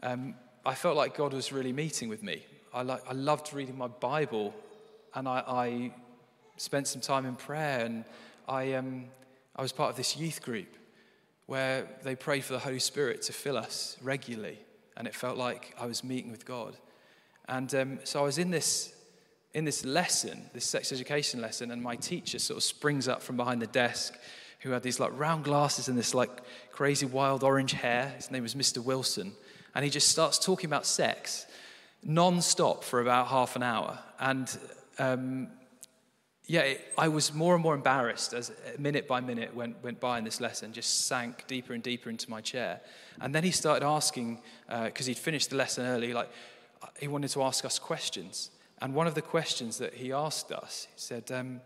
um, 0.00 0.36
I 0.64 0.76
felt 0.76 0.96
like 0.96 1.16
God 1.16 1.32
was 1.32 1.50
really 1.50 1.72
meeting 1.72 2.08
with 2.08 2.22
me. 2.22 2.46
I, 2.72 2.82
like, 2.82 3.02
I 3.10 3.14
loved 3.14 3.52
reading 3.52 3.76
my 3.76 3.88
Bible 3.88 4.54
and 5.12 5.26
I, 5.26 5.42
I 5.44 5.92
spent 6.56 6.86
some 6.86 7.00
time 7.00 7.26
in 7.26 7.34
prayer, 7.34 7.84
and 7.84 8.04
I, 8.48 8.74
um, 8.74 9.06
I 9.56 9.62
was 9.62 9.72
part 9.72 9.90
of 9.90 9.96
this 9.96 10.16
youth 10.16 10.40
group 10.40 10.72
where 11.46 11.88
they 12.04 12.14
prayed 12.14 12.44
for 12.44 12.52
the 12.52 12.60
Holy 12.60 12.78
Spirit 12.78 13.22
to 13.22 13.32
fill 13.32 13.56
us 13.56 13.96
regularly, 14.02 14.60
and 14.96 15.08
it 15.08 15.16
felt 15.16 15.36
like 15.36 15.74
I 15.80 15.86
was 15.86 16.04
meeting 16.04 16.30
with 16.30 16.46
God. 16.46 16.76
And 17.48 17.74
um, 17.74 17.98
so 18.04 18.20
I 18.20 18.22
was 18.22 18.38
in 18.38 18.52
this, 18.52 18.94
in 19.58 19.64
this 19.64 19.84
lesson, 19.84 20.48
this 20.54 20.64
sex 20.64 20.92
education 20.92 21.40
lesson, 21.40 21.72
and 21.72 21.82
my 21.82 21.96
teacher 21.96 22.38
sort 22.38 22.56
of 22.56 22.62
springs 22.62 23.08
up 23.08 23.20
from 23.20 23.36
behind 23.36 23.60
the 23.60 23.66
desk 23.66 24.16
who 24.60 24.70
had 24.70 24.84
these 24.84 25.00
like 25.00 25.10
round 25.18 25.44
glasses 25.44 25.88
and 25.88 25.98
this 25.98 26.14
like 26.14 26.30
crazy 26.70 27.06
wild 27.06 27.42
orange 27.42 27.72
hair. 27.72 28.12
His 28.16 28.30
name 28.30 28.44
was 28.44 28.54
Mr. 28.54 28.78
Wilson. 28.78 29.32
And 29.74 29.84
he 29.84 29.90
just 29.90 30.08
starts 30.08 30.38
talking 30.38 30.66
about 30.66 30.86
sex 30.86 31.46
non 32.04 32.40
stop 32.40 32.84
for 32.84 33.00
about 33.00 33.26
half 33.26 33.56
an 33.56 33.64
hour. 33.64 33.98
And 34.20 34.56
um, 35.00 35.48
yeah, 36.46 36.60
it, 36.60 36.92
I 36.96 37.08
was 37.08 37.34
more 37.34 37.54
and 37.54 37.62
more 37.62 37.74
embarrassed 37.74 38.32
as 38.34 38.52
minute 38.78 39.08
by 39.08 39.20
minute 39.20 39.54
went, 39.54 39.82
went 39.82 39.98
by 39.98 40.18
in 40.18 40.24
this 40.24 40.40
lesson, 40.40 40.72
just 40.72 41.06
sank 41.06 41.46
deeper 41.48 41.74
and 41.74 41.82
deeper 41.82 42.10
into 42.10 42.30
my 42.30 42.40
chair. 42.40 42.80
And 43.20 43.34
then 43.34 43.42
he 43.42 43.50
started 43.50 43.84
asking, 43.84 44.40
because 44.68 45.06
uh, 45.06 45.10
he'd 45.10 45.18
finished 45.18 45.50
the 45.50 45.56
lesson 45.56 45.84
early, 45.84 46.12
like 46.12 46.30
he 47.00 47.08
wanted 47.08 47.30
to 47.30 47.42
ask 47.42 47.64
us 47.64 47.80
questions. 47.80 48.50
And 48.80 48.94
one 48.94 49.06
of 49.06 49.14
the 49.14 49.22
questions 49.22 49.78
that 49.78 49.94
he 49.94 50.12
asked 50.12 50.52
us, 50.52 50.86
he 50.94 51.00
said, 51.00 51.30
um, 51.32 51.60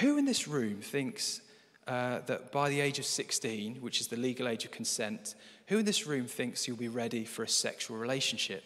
Who 0.00 0.18
in 0.18 0.24
this 0.24 0.46
room 0.46 0.80
thinks 0.80 1.40
uh, 1.86 2.20
that 2.26 2.52
by 2.52 2.68
the 2.68 2.80
age 2.80 2.98
of 2.98 3.06
16, 3.06 3.76
which 3.76 4.00
is 4.00 4.08
the 4.08 4.16
legal 4.16 4.46
age 4.46 4.64
of 4.64 4.70
consent, 4.70 5.34
who 5.68 5.78
in 5.78 5.84
this 5.86 6.06
room 6.06 6.26
thinks 6.26 6.68
you'll 6.68 6.76
be 6.76 6.88
ready 6.88 7.24
for 7.24 7.42
a 7.42 7.48
sexual 7.48 7.96
relationship? 7.96 8.62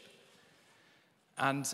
And 1.38 1.72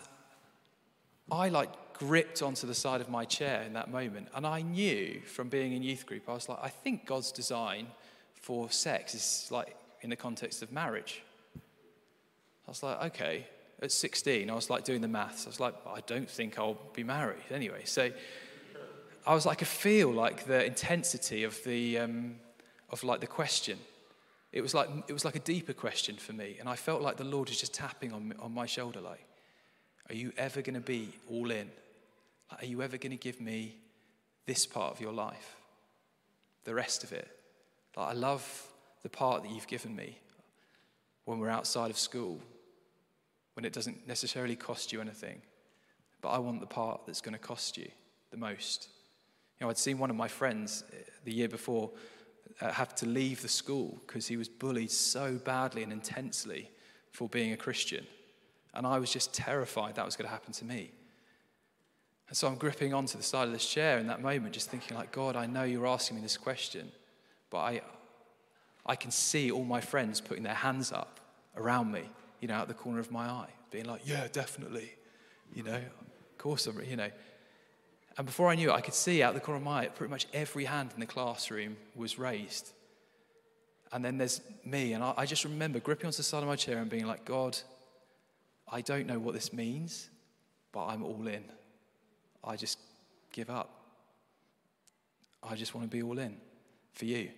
I 1.31 1.49
like 1.49 1.71
gripped 1.95 2.43
onto 2.43 2.67
the 2.67 2.75
side 2.75 3.01
of 3.01 3.09
my 3.09 3.25
chair 3.25 3.63
in 3.63 3.73
that 3.73 3.91
moment. 3.91 4.29
And 4.35 4.47
I 4.47 4.63
knew 4.63 5.21
from 5.27 5.49
being 5.49 5.73
in 5.73 5.83
youth 5.83 6.07
group, 6.07 6.29
I 6.29 6.35
was 6.35 6.49
like, 6.49 6.59
I 6.63 6.69
think 6.69 7.07
God's 7.07 7.33
design 7.33 7.89
for 8.35 8.71
sex 8.71 9.15
is 9.15 9.49
like 9.51 9.75
in 10.03 10.11
the 10.11 10.17
context 10.17 10.63
of 10.63 10.71
marriage. 10.71 11.23
I 11.57 12.71
was 12.71 12.83
like, 12.83 13.03
okay. 13.07 13.47
At 13.81 13.93
16, 13.93 14.51
I 14.51 14.55
was 14.55 14.71
like 14.71 14.85
doing 14.85 15.01
the 15.01 15.09
maths. 15.09 15.47
I 15.47 15.51
was 15.51 15.61
like, 15.61 15.75
I 15.87 16.01
don't 16.07 16.29
think 16.29 16.59
I'll 16.59 16.79
be 16.95 17.05
married 17.05 17.45
anyway. 17.51 17.83
So 17.85 18.11
I 19.27 19.35
was 19.35 19.47
like, 19.47 19.63
I 19.63 19.67
feel 19.67 20.11
like 20.11 20.47
the 20.47 20.65
intensity 20.65 21.45
of 21.45 21.63
the, 21.65 21.99
um, 21.99 22.37
of 22.91 23.05
like 23.05 23.21
the 23.21 23.27
question. 23.27 23.79
It 24.53 24.63
was 24.63 24.75
like, 24.75 24.89
it 25.07 25.13
was 25.13 25.25
like 25.25 25.37
a 25.37 25.41
deeper 25.41 25.75
question 25.75 26.17
for 26.17 26.33
me. 26.33 26.57
And 26.59 26.69
I 26.69 26.75
felt 26.75 27.03
like 27.03 27.19
the 27.19 27.25
Lord 27.25 27.49
was 27.49 27.61
just 27.61 27.75
tapping 27.75 28.13
on, 28.13 28.29
me, 28.29 28.37
on 28.41 28.53
my 28.53 28.67
shoulder, 28.67 29.01
like, 29.01 29.25
are 30.09 30.15
you 30.15 30.33
ever 30.39 30.63
going 30.63 30.75
to 30.75 30.81
be 30.81 31.11
all 31.31 31.51
in? 31.51 31.71
Like, 32.51 32.63
Are 32.63 32.67
you 32.67 32.83
ever 32.83 32.97
going 32.97 33.11
to 33.11 33.17
give 33.17 33.41
me 33.41 33.77
this 34.47 34.67
part 34.67 34.95
of 34.95 35.01
your 35.01 35.13
life? 35.13 35.57
The 36.65 36.75
rest 36.75 37.05
of 37.05 37.13
it? 37.13 37.29
Like, 37.97 38.09
I 38.09 38.13
love 38.15 38.67
the 39.03 39.09
part 39.09 39.43
that 39.43 39.53
you've 39.53 39.67
given 39.67 39.95
me 39.95 40.19
when 41.27 41.39
we're 41.39 41.51
outside 41.51 41.91
of 41.91 41.99
school, 41.99 42.41
when 43.59 43.65
it 43.65 43.73
doesn't 43.73 44.07
necessarily 44.07 44.55
cost 44.55 44.93
you 44.93 45.01
anything. 45.01 45.43
But 46.21 46.29
I 46.29 46.39
want 46.39 46.61
the 46.61 46.67
part 46.69 47.01
that's 47.07 47.21
going 47.21 47.33
to 47.33 47.41
cost 47.41 47.77
you 47.77 47.89
the 48.31 48.37
most. 48.37 48.89
You 49.59 49.65
know, 49.65 49.71
I'd 49.71 49.77
seen 49.77 49.99
one 49.99 50.11
of 50.11 50.17
my 50.17 50.29
friends 50.29 50.85
uh, 50.93 50.97
the 51.25 51.33
year 51.35 51.49
before 51.49 51.91
uh, 52.61 52.71
have 52.71 52.95
to 52.95 53.07
leave 53.07 53.43
the 53.43 53.49
school 53.49 54.01
because 54.07 54.29
he 54.29 54.37
was 54.37 54.49
bullied 54.49 54.93
so 54.93 55.41
badly 55.45 55.83
and 55.83 55.93
intensely 55.93 56.71
for 57.11 57.29
being 57.29 57.53
a 57.53 57.57
Christian. 57.57 58.07
And 58.75 58.87
I 58.87 59.01
was 59.01 59.13
just 59.13 59.35
terrified 59.35 59.97
that 59.97 60.07
was 60.07 60.15
going 60.15 60.27
to 60.29 60.33
happen 60.33 60.53
to 60.53 60.65
me. 60.65 60.93
And 62.29 62.37
so 62.37 62.47
I'm 62.47 62.59
gripping 62.59 62.95
onto 62.95 63.19
the 63.19 63.25
side 63.25 63.49
of 63.49 63.53
this 63.53 63.69
chair 63.69 63.99
in 63.99 64.07
that 64.07 64.23
moment, 64.23 64.55
just 64.55 64.71
thinking, 64.71 64.97
like, 64.97 65.11
God, 65.11 65.35
I 65.35 65.47
know 65.47 65.65
you're 65.65 65.89
asking 65.89 66.19
me 66.19 66.23
this 66.23 66.37
question, 66.37 66.93
but 67.51 67.59
I, 67.59 67.81
I 68.87 68.95
can 68.95 69.11
see 69.11 69.51
all 69.51 69.65
my 69.65 69.81
friends 69.81 70.21
putting 70.21 70.45
their 70.45 70.55
hands 70.55 70.93
up 70.93 71.19
around 71.57 71.91
me, 71.91 72.09
you 72.41 72.49
know, 72.49 72.55
out 72.55 72.69
the 72.69 72.75
corner 72.75 73.01
of 73.01 73.11
my 73.11 73.27
eye, 73.27 73.51
being 73.71 73.87
like, 73.87 74.03
yeah, 74.05 74.27
definitely, 74.33 74.93
you 75.55 75.63
know, 75.63 75.77
of 75.77 76.39
course 76.39 76.67
I'm, 76.67 76.83
you 76.85 76.97
know. 76.97 77.11
And 78.17 78.27
before 78.27 78.49
I 78.49 78.57
knew 78.57 78.71
it, 78.71 78.73
I 78.73 78.81
could 78.81 78.95
see 78.95 79.23
out 79.23 79.35
the 79.35 79.41
corner 79.41 79.59
of 79.59 79.65
my 79.65 79.83
eye, 79.83 79.87
pretty 79.87 80.11
much 80.11 80.27
every 80.33 80.65
hand 80.65 80.91
in 80.95 81.01
the 81.01 81.07
classroom 81.07 81.77
was 81.95 82.19
raised. 82.19 82.73
And 83.93 84.05
then 84.05 84.19
there's 84.19 84.41
me, 84.65 84.93
and 84.93 85.03
I, 85.03 85.15
I 85.17 85.27
just 85.27 85.45
remember 85.45 85.79
gripping 85.79 86.07
onto 86.07 86.19
the 86.19 86.23
side 86.23 86.43
of 86.43 86.49
my 86.49 86.57
chair 86.57 86.79
and 86.79 86.91
being 86.91 87.07
like, 87.07 87.25
God, 87.25 87.57
I 88.71 88.81
don't 88.81 89.07
know 89.07 89.19
what 89.19 89.35
this 89.35 89.53
means, 89.53 90.11
but 90.73 90.87
I'm 90.87 91.03
all 91.03 91.27
in. 91.27 91.45
I 92.45 92.57
just 92.57 92.79
give 93.33 93.51
up. 93.51 93.71
I 95.43 95.55
just 95.55 95.75
want 95.75 95.91
to 95.91 95.97
be 95.97 96.03
all 96.03 96.19
in 96.19 96.37
for 96.93 97.05
you. 97.05 97.31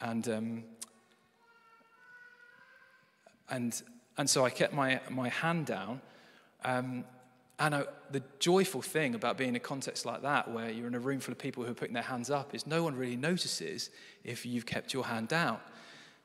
And, 0.00 0.28
um, 0.28 0.64
and, 3.50 3.82
and 4.16 4.28
so 4.28 4.44
I 4.44 4.50
kept 4.50 4.72
my, 4.74 5.00
my 5.10 5.28
hand 5.28 5.66
down. 5.66 6.00
Um, 6.64 7.04
and 7.58 7.74
I, 7.74 7.84
the 8.10 8.22
joyful 8.38 8.82
thing 8.82 9.14
about 9.14 9.38
being 9.38 9.50
in 9.50 9.56
a 9.56 9.60
context 9.60 10.04
like 10.04 10.22
that, 10.22 10.50
where 10.50 10.70
you're 10.70 10.88
in 10.88 10.94
a 10.94 11.00
room 11.00 11.20
full 11.20 11.32
of 11.32 11.38
people 11.38 11.62
who 11.64 11.70
are 11.70 11.74
putting 11.74 11.94
their 11.94 12.02
hands 12.02 12.30
up, 12.30 12.54
is 12.54 12.66
no 12.66 12.82
one 12.82 12.96
really 12.96 13.16
notices 13.16 13.90
if 14.24 14.44
you've 14.44 14.66
kept 14.66 14.92
your 14.92 15.04
hand 15.04 15.28
down. 15.28 15.58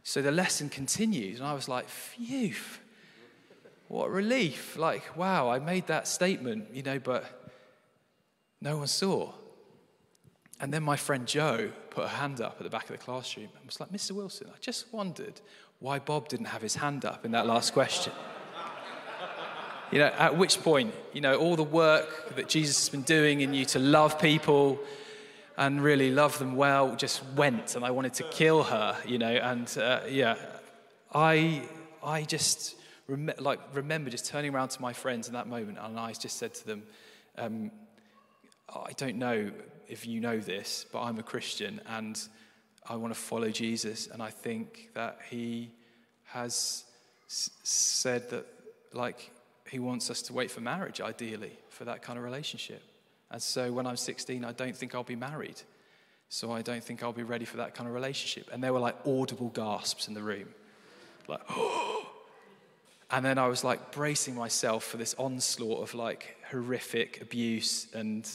So 0.04 0.22
the 0.22 0.32
lesson 0.32 0.70
continues, 0.70 1.40
and 1.40 1.48
I 1.48 1.54
was 1.54 1.68
like, 1.68 1.88
phew, 1.90 2.54
what 3.88 4.10
relief. 4.10 4.78
Like, 4.78 5.16
wow, 5.16 5.50
I 5.50 5.60
made 5.60 5.88
that 5.88 6.08
statement, 6.08 6.70
you 6.74 6.82
know, 6.82 7.00
but 7.00 7.52
no 8.62 8.78
one 8.78 8.88
saw. 8.88 9.34
And 10.60 10.74
then 10.74 10.84
my 10.84 10.96
friend 10.96 11.28
Joe 11.28 11.72
put 11.90 12.04
her 12.04 12.16
hand 12.18 12.42
up 12.42 12.56
at 12.60 12.64
the 12.64 12.70
back 12.70 12.84
of 12.84 12.90
the 12.90 12.98
classroom 12.98 13.50
and 13.56 13.66
was 13.66 13.80
like, 13.80 13.92
Mr. 13.92 14.12
Wilson, 14.12 14.48
I 14.50 14.58
just 14.60 14.92
wondered 14.92 15.40
why 15.80 16.00
Bob 16.00 16.28
didn't 16.30 16.48
have 16.48 16.62
his 16.62 16.76
hand 16.76 17.06
up 17.06 17.26
in 17.26 17.32
that 17.32 17.46
last 17.46 17.74
question. 17.74 18.14
you 19.92 20.00
know, 20.00 20.08
at 20.18 20.36
which 20.36 20.60
point, 20.62 20.94
you 21.14 21.22
know, 21.22 21.36
all 21.36 21.56
the 21.56 21.64
work 21.64 22.36
that 22.36 22.50
Jesus 22.50 22.80
has 22.80 22.90
been 22.90 23.04
doing 23.04 23.42
in 23.42 23.54
you 23.54 23.66
to 23.66 23.80
love 23.80 24.20
people 24.20 24.80
and 25.58 25.82
really 25.82 26.12
love 26.12 26.38
them 26.40 26.56
well 26.56 26.96
just 26.96 27.24
went, 27.36 27.76
and 27.76 27.84
I 27.84 27.92
wanted 27.92 28.14
to 28.16 28.24
kill 28.24 28.64
her, 28.64 28.96
you 29.06 29.18
know, 29.18 29.32
and 29.32 29.76
uh, 29.78 30.02
yeah, 30.08 30.36
I, 31.14 31.64
I 32.04 32.24
just 32.24 32.76
rem- 33.08 33.32
like 33.40 33.60
remember 33.74 34.12
just 34.12 34.28
turning 34.28 34.54
around 34.54 34.70
to 34.70 34.82
my 34.82 34.94
friends 34.94 35.28
in 35.28 35.34
that 35.34 35.48
moment, 35.48 35.80
and 35.82 36.00
I 36.00 36.14
just 36.14 36.38
said 36.38 36.54
to 36.56 36.66
them, 36.68 36.84
um, 37.38 37.72
I 38.74 38.92
don't 38.94 39.18
know 39.18 39.52
if 39.88 40.06
you 40.06 40.20
know 40.20 40.40
this, 40.40 40.86
but 40.92 41.02
I'm 41.02 41.18
a 41.18 41.24
Christian 41.24 41.82
and 41.88 42.20
I 42.90 42.96
want 42.96 43.14
to 43.14 43.20
follow 43.20 43.50
Jesus. 43.50 44.08
And 44.08 44.22
I 44.22 44.30
think 44.30 44.90
that 44.94 45.20
he 45.30 45.72
has 46.26 46.84
s- 47.28 47.52
said 47.64 48.30
that, 48.30 48.46
like, 48.94 49.32
he 49.70 49.80
wants 49.80 50.10
us 50.10 50.22
to 50.24 50.34
wait 50.34 50.52
for 50.52 50.62
marriage, 50.62 51.02
ideally, 51.02 51.58
for 51.70 51.86
that 51.86 52.02
kind 52.02 52.18
of 52.18 52.24
relationship. 52.24 52.82
And 53.32 53.42
so 53.42 53.72
when 53.72 53.86
I'm 53.86 53.98
16, 53.98 54.46
I 54.46 54.54
don't 54.54 54.76
think 54.76 54.96
I'll 54.96 55.04
be 55.04 55.16
married. 55.16 55.62
So 56.30 56.52
I 56.52 56.62
don't 56.62 56.84
think 56.84 57.04
I'll 57.04 57.14
be 57.14 57.24
ready 57.24 57.46
for 57.46 57.58
that 57.58 57.74
kind 57.74 57.88
of 57.88 57.94
relationship. 57.94 58.50
And 58.52 58.64
there 58.64 58.74
were 58.74 58.80
like 58.80 58.96
audible 59.06 59.50
gasps 59.50 60.08
in 60.08 60.14
the 60.14 60.22
room. 60.22 60.48
Like, 61.28 61.42
oh. 61.50 62.04
And 63.10 63.24
then 63.24 63.38
I 63.38 63.48
was 63.48 63.64
like 63.64 63.94
bracing 63.94 64.36
myself 64.36 64.84
for 64.84 64.98
this 64.98 65.16
onslaught 65.18 65.82
of 65.82 65.94
like 65.94 66.36
horrific 66.52 67.22
abuse 67.22 67.88
and 67.94 68.30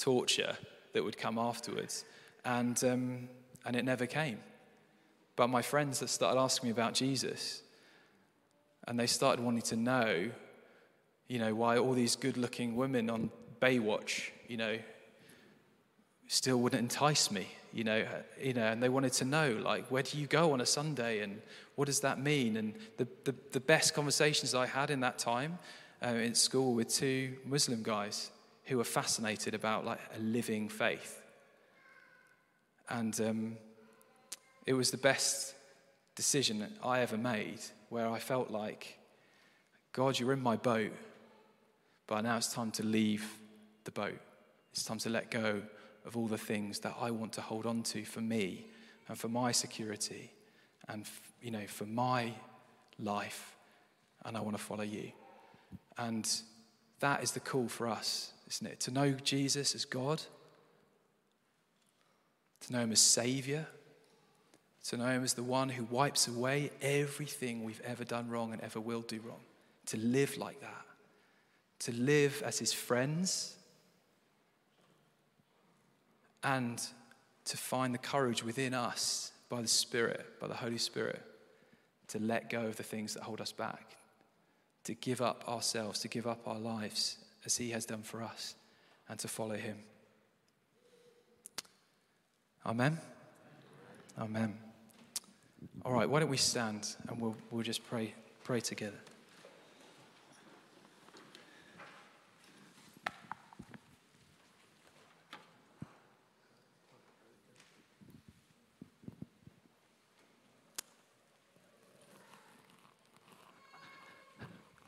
torture 0.00 0.56
that 0.92 1.04
would 1.04 1.18
come 1.18 1.38
afterwards. 1.38 2.04
And, 2.44 2.82
um, 2.84 3.28
and 3.64 3.76
it 3.76 3.84
never 3.84 4.06
came. 4.06 4.38
But 5.36 5.48
my 5.48 5.62
friends 5.62 6.00
that 6.00 6.08
started 6.08 6.38
asking 6.40 6.68
me 6.68 6.72
about 6.72 6.94
Jesus, 6.94 7.62
and 8.86 8.98
they 8.98 9.06
started 9.06 9.44
wanting 9.44 9.62
to 9.62 9.76
know, 9.76 10.30
you 11.28 11.38
know, 11.38 11.54
why 11.54 11.78
all 11.78 11.92
these 11.92 12.16
good 12.16 12.36
looking 12.36 12.76
women 12.76 13.08
on 13.08 13.30
Baywatch, 13.60 14.30
you 14.48 14.56
know, 14.56 14.78
still 16.26 16.58
wouldn't 16.58 16.80
entice 16.80 17.30
me, 17.30 17.46
you 17.72 17.84
know, 17.84 18.04
you 18.40 18.54
know, 18.54 18.66
and 18.66 18.82
they 18.82 18.88
wanted 18.88 19.12
to 19.12 19.24
know, 19.24 19.60
like, 19.62 19.86
where 19.90 20.02
do 20.02 20.18
you 20.18 20.26
go 20.26 20.52
on 20.52 20.60
a 20.60 20.66
Sunday 20.66 21.20
and 21.20 21.40
what 21.76 21.86
does 21.86 22.00
that 22.00 22.20
mean? 22.20 22.56
And 22.56 22.74
the, 22.96 23.06
the, 23.24 23.34
the 23.52 23.60
best 23.60 23.94
conversations 23.94 24.54
I 24.54 24.66
had 24.66 24.90
in 24.90 25.00
that 25.00 25.18
time 25.18 25.58
uh, 26.04 26.08
in 26.08 26.34
school 26.34 26.74
with 26.74 26.88
two 26.88 27.36
Muslim 27.44 27.82
guys 27.82 28.30
who 28.70 28.78
were 28.78 28.84
fascinated 28.84 29.52
about 29.52 29.84
like 29.84 29.98
a 30.16 30.20
living 30.20 30.68
faith. 30.68 31.20
And 32.88 33.20
um, 33.20 33.56
it 34.64 34.74
was 34.74 34.92
the 34.92 34.96
best 34.96 35.54
decision 36.14 36.72
I 36.80 37.00
ever 37.00 37.18
made 37.18 37.58
where 37.88 38.08
I 38.08 38.20
felt 38.20 38.48
like, 38.48 38.96
God, 39.92 40.20
you're 40.20 40.32
in 40.32 40.40
my 40.40 40.54
boat, 40.54 40.92
but 42.06 42.20
now 42.20 42.36
it's 42.36 42.52
time 42.52 42.70
to 42.72 42.84
leave 42.84 43.28
the 43.82 43.90
boat. 43.90 44.20
It's 44.72 44.84
time 44.84 44.98
to 44.98 45.10
let 45.10 45.32
go 45.32 45.62
of 46.06 46.16
all 46.16 46.28
the 46.28 46.38
things 46.38 46.78
that 46.80 46.94
I 47.00 47.10
want 47.10 47.32
to 47.34 47.40
hold 47.40 47.66
on 47.66 47.82
to 47.82 48.04
for 48.04 48.20
me 48.20 48.66
and 49.08 49.18
for 49.18 49.28
my 49.28 49.50
security 49.50 50.30
and 50.88 51.06
you 51.42 51.50
know 51.50 51.66
for 51.66 51.86
my 51.86 52.32
life 53.00 53.56
and 54.24 54.36
I 54.36 54.40
want 54.40 54.56
to 54.56 54.62
follow 54.62 54.84
you. 54.84 55.10
And 55.98 56.30
that 57.00 57.24
is 57.24 57.32
the 57.32 57.40
call 57.40 57.66
for 57.66 57.88
us 57.88 58.32
isn't 58.50 58.66
it? 58.66 58.80
To 58.80 58.90
know 58.90 59.12
Jesus 59.12 59.74
as 59.74 59.84
God, 59.84 60.20
to 62.62 62.72
know 62.72 62.80
Him 62.80 62.92
as 62.92 63.00
Savior, 63.00 63.66
to 64.88 64.96
know 64.96 65.06
Him 65.06 65.22
as 65.22 65.34
the 65.34 65.42
one 65.42 65.68
who 65.68 65.84
wipes 65.84 66.26
away 66.26 66.70
everything 66.82 67.64
we've 67.64 67.80
ever 67.84 68.04
done 68.04 68.28
wrong 68.28 68.52
and 68.52 68.60
ever 68.62 68.80
will 68.80 69.02
do 69.02 69.20
wrong. 69.20 69.40
To 69.86 69.96
live 69.96 70.36
like 70.36 70.60
that, 70.60 70.84
to 71.80 71.92
live 71.92 72.42
as 72.44 72.58
His 72.58 72.72
friends, 72.72 73.54
and 76.42 76.82
to 77.44 77.56
find 77.56 77.94
the 77.94 77.98
courage 77.98 78.42
within 78.42 78.74
us 78.74 79.32
by 79.48 79.62
the 79.62 79.68
Spirit, 79.68 80.24
by 80.40 80.48
the 80.48 80.54
Holy 80.54 80.78
Spirit, 80.78 81.22
to 82.08 82.18
let 82.18 82.50
go 82.50 82.66
of 82.66 82.76
the 82.76 82.82
things 82.82 83.14
that 83.14 83.22
hold 83.22 83.40
us 83.40 83.52
back, 83.52 83.96
to 84.84 84.94
give 84.94 85.20
up 85.20 85.44
ourselves, 85.48 86.00
to 86.00 86.08
give 86.08 86.26
up 86.26 86.48
our 86.48 86.58
lives 86.58 87.18
as 87.44 87.56
He 87.56 87.70
has 87.70 87.84
done 87.84 88.02
for 88.02 88.22
us, 88.22 88.54
and 89.08 89.18
to 89.18 89.28
follow 89.28 89.56
Him. 89.56 89.78
Amen. 92.66 92.98
Amen. 94.18 94.58
All 95.84 95.92
right, 95.92 96.08
why 96.08 96.20
don't 96.20 96.28
we 96.28 96.36
stand 96.36 96.94
and 97.08 97.20
we'll, 97.20 97.36
we'll 97.50 97.62
just 97.62 97.86
pray, 97.88 98.14
pray 98.44 98.60
together. 98.60 98.98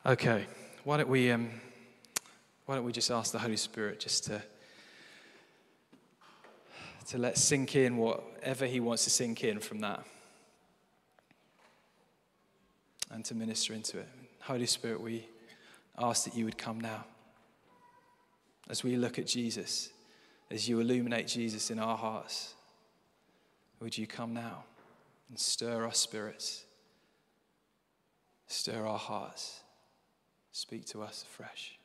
Okay, 0.04 0.46
why 0.84 0.96
don't 0.96 1.08
we 1.08 1.30
um, 1.30 1.48
why 2.72 2.76
don't 2.76 2.86
we 2.86 2.92
just 2.92 3.10
ask 3.10 3.32
the 3.32 3.38
Holy 3.38 3.58
Spirit 3.58 4.00
just 4.00 4.24
to 4.24 4.40
to 7.08 7.18
let 7.18 7.36
sink 7.36 7.76
in 7.76 7.98
whatever 7.98 8.64
He 8.64 8.80
wants 8.80 9.04
to 9.04 9.10
sink 9.10 9.44
in 9.44 9.60
from 9.60 9.80
that, 9.80 10.02
and 13.10 13.22
to 13.26 13.34
minister 13.34 13.74
into 13.74 13.98
it. 13.98 14.08
Holy 14.40 14.64
Spirit, 14.64 15.02
we 15.02 15.28
ask 15.98 16.24
that 16.24 16.34
you 16.34 16.46
would 16.46 16.56
come 16.56 16.80
now 16.80 17.04
as 18.70 18.82
we 18.82 18.96
look 18.96 19.18
at 19.18 19.26
Jesus, 19.26 19.90
as 20.50 20.66
you 20.66 20.80
illuminate 20.80 21.26
Jesus 21.26 21.70
in 21.70 21.78
our 21.78 21.98
hearts. 21.98 22.54
Would 23.80 23.98
you 23.98 24.06
come 24.06 24.32
now 24.32 24.64
and 25.28 25.38
stir 25.38 25.84
our 25.84 25.92
spirits, 25.92 26.64
stir 28.46 28.86
our 28.86 28.98
hearts? 28.98 29.60
Speak 30.52 30.86
to 30.86 31.02
us 31.02 31.22
afresh. 31.28 31.76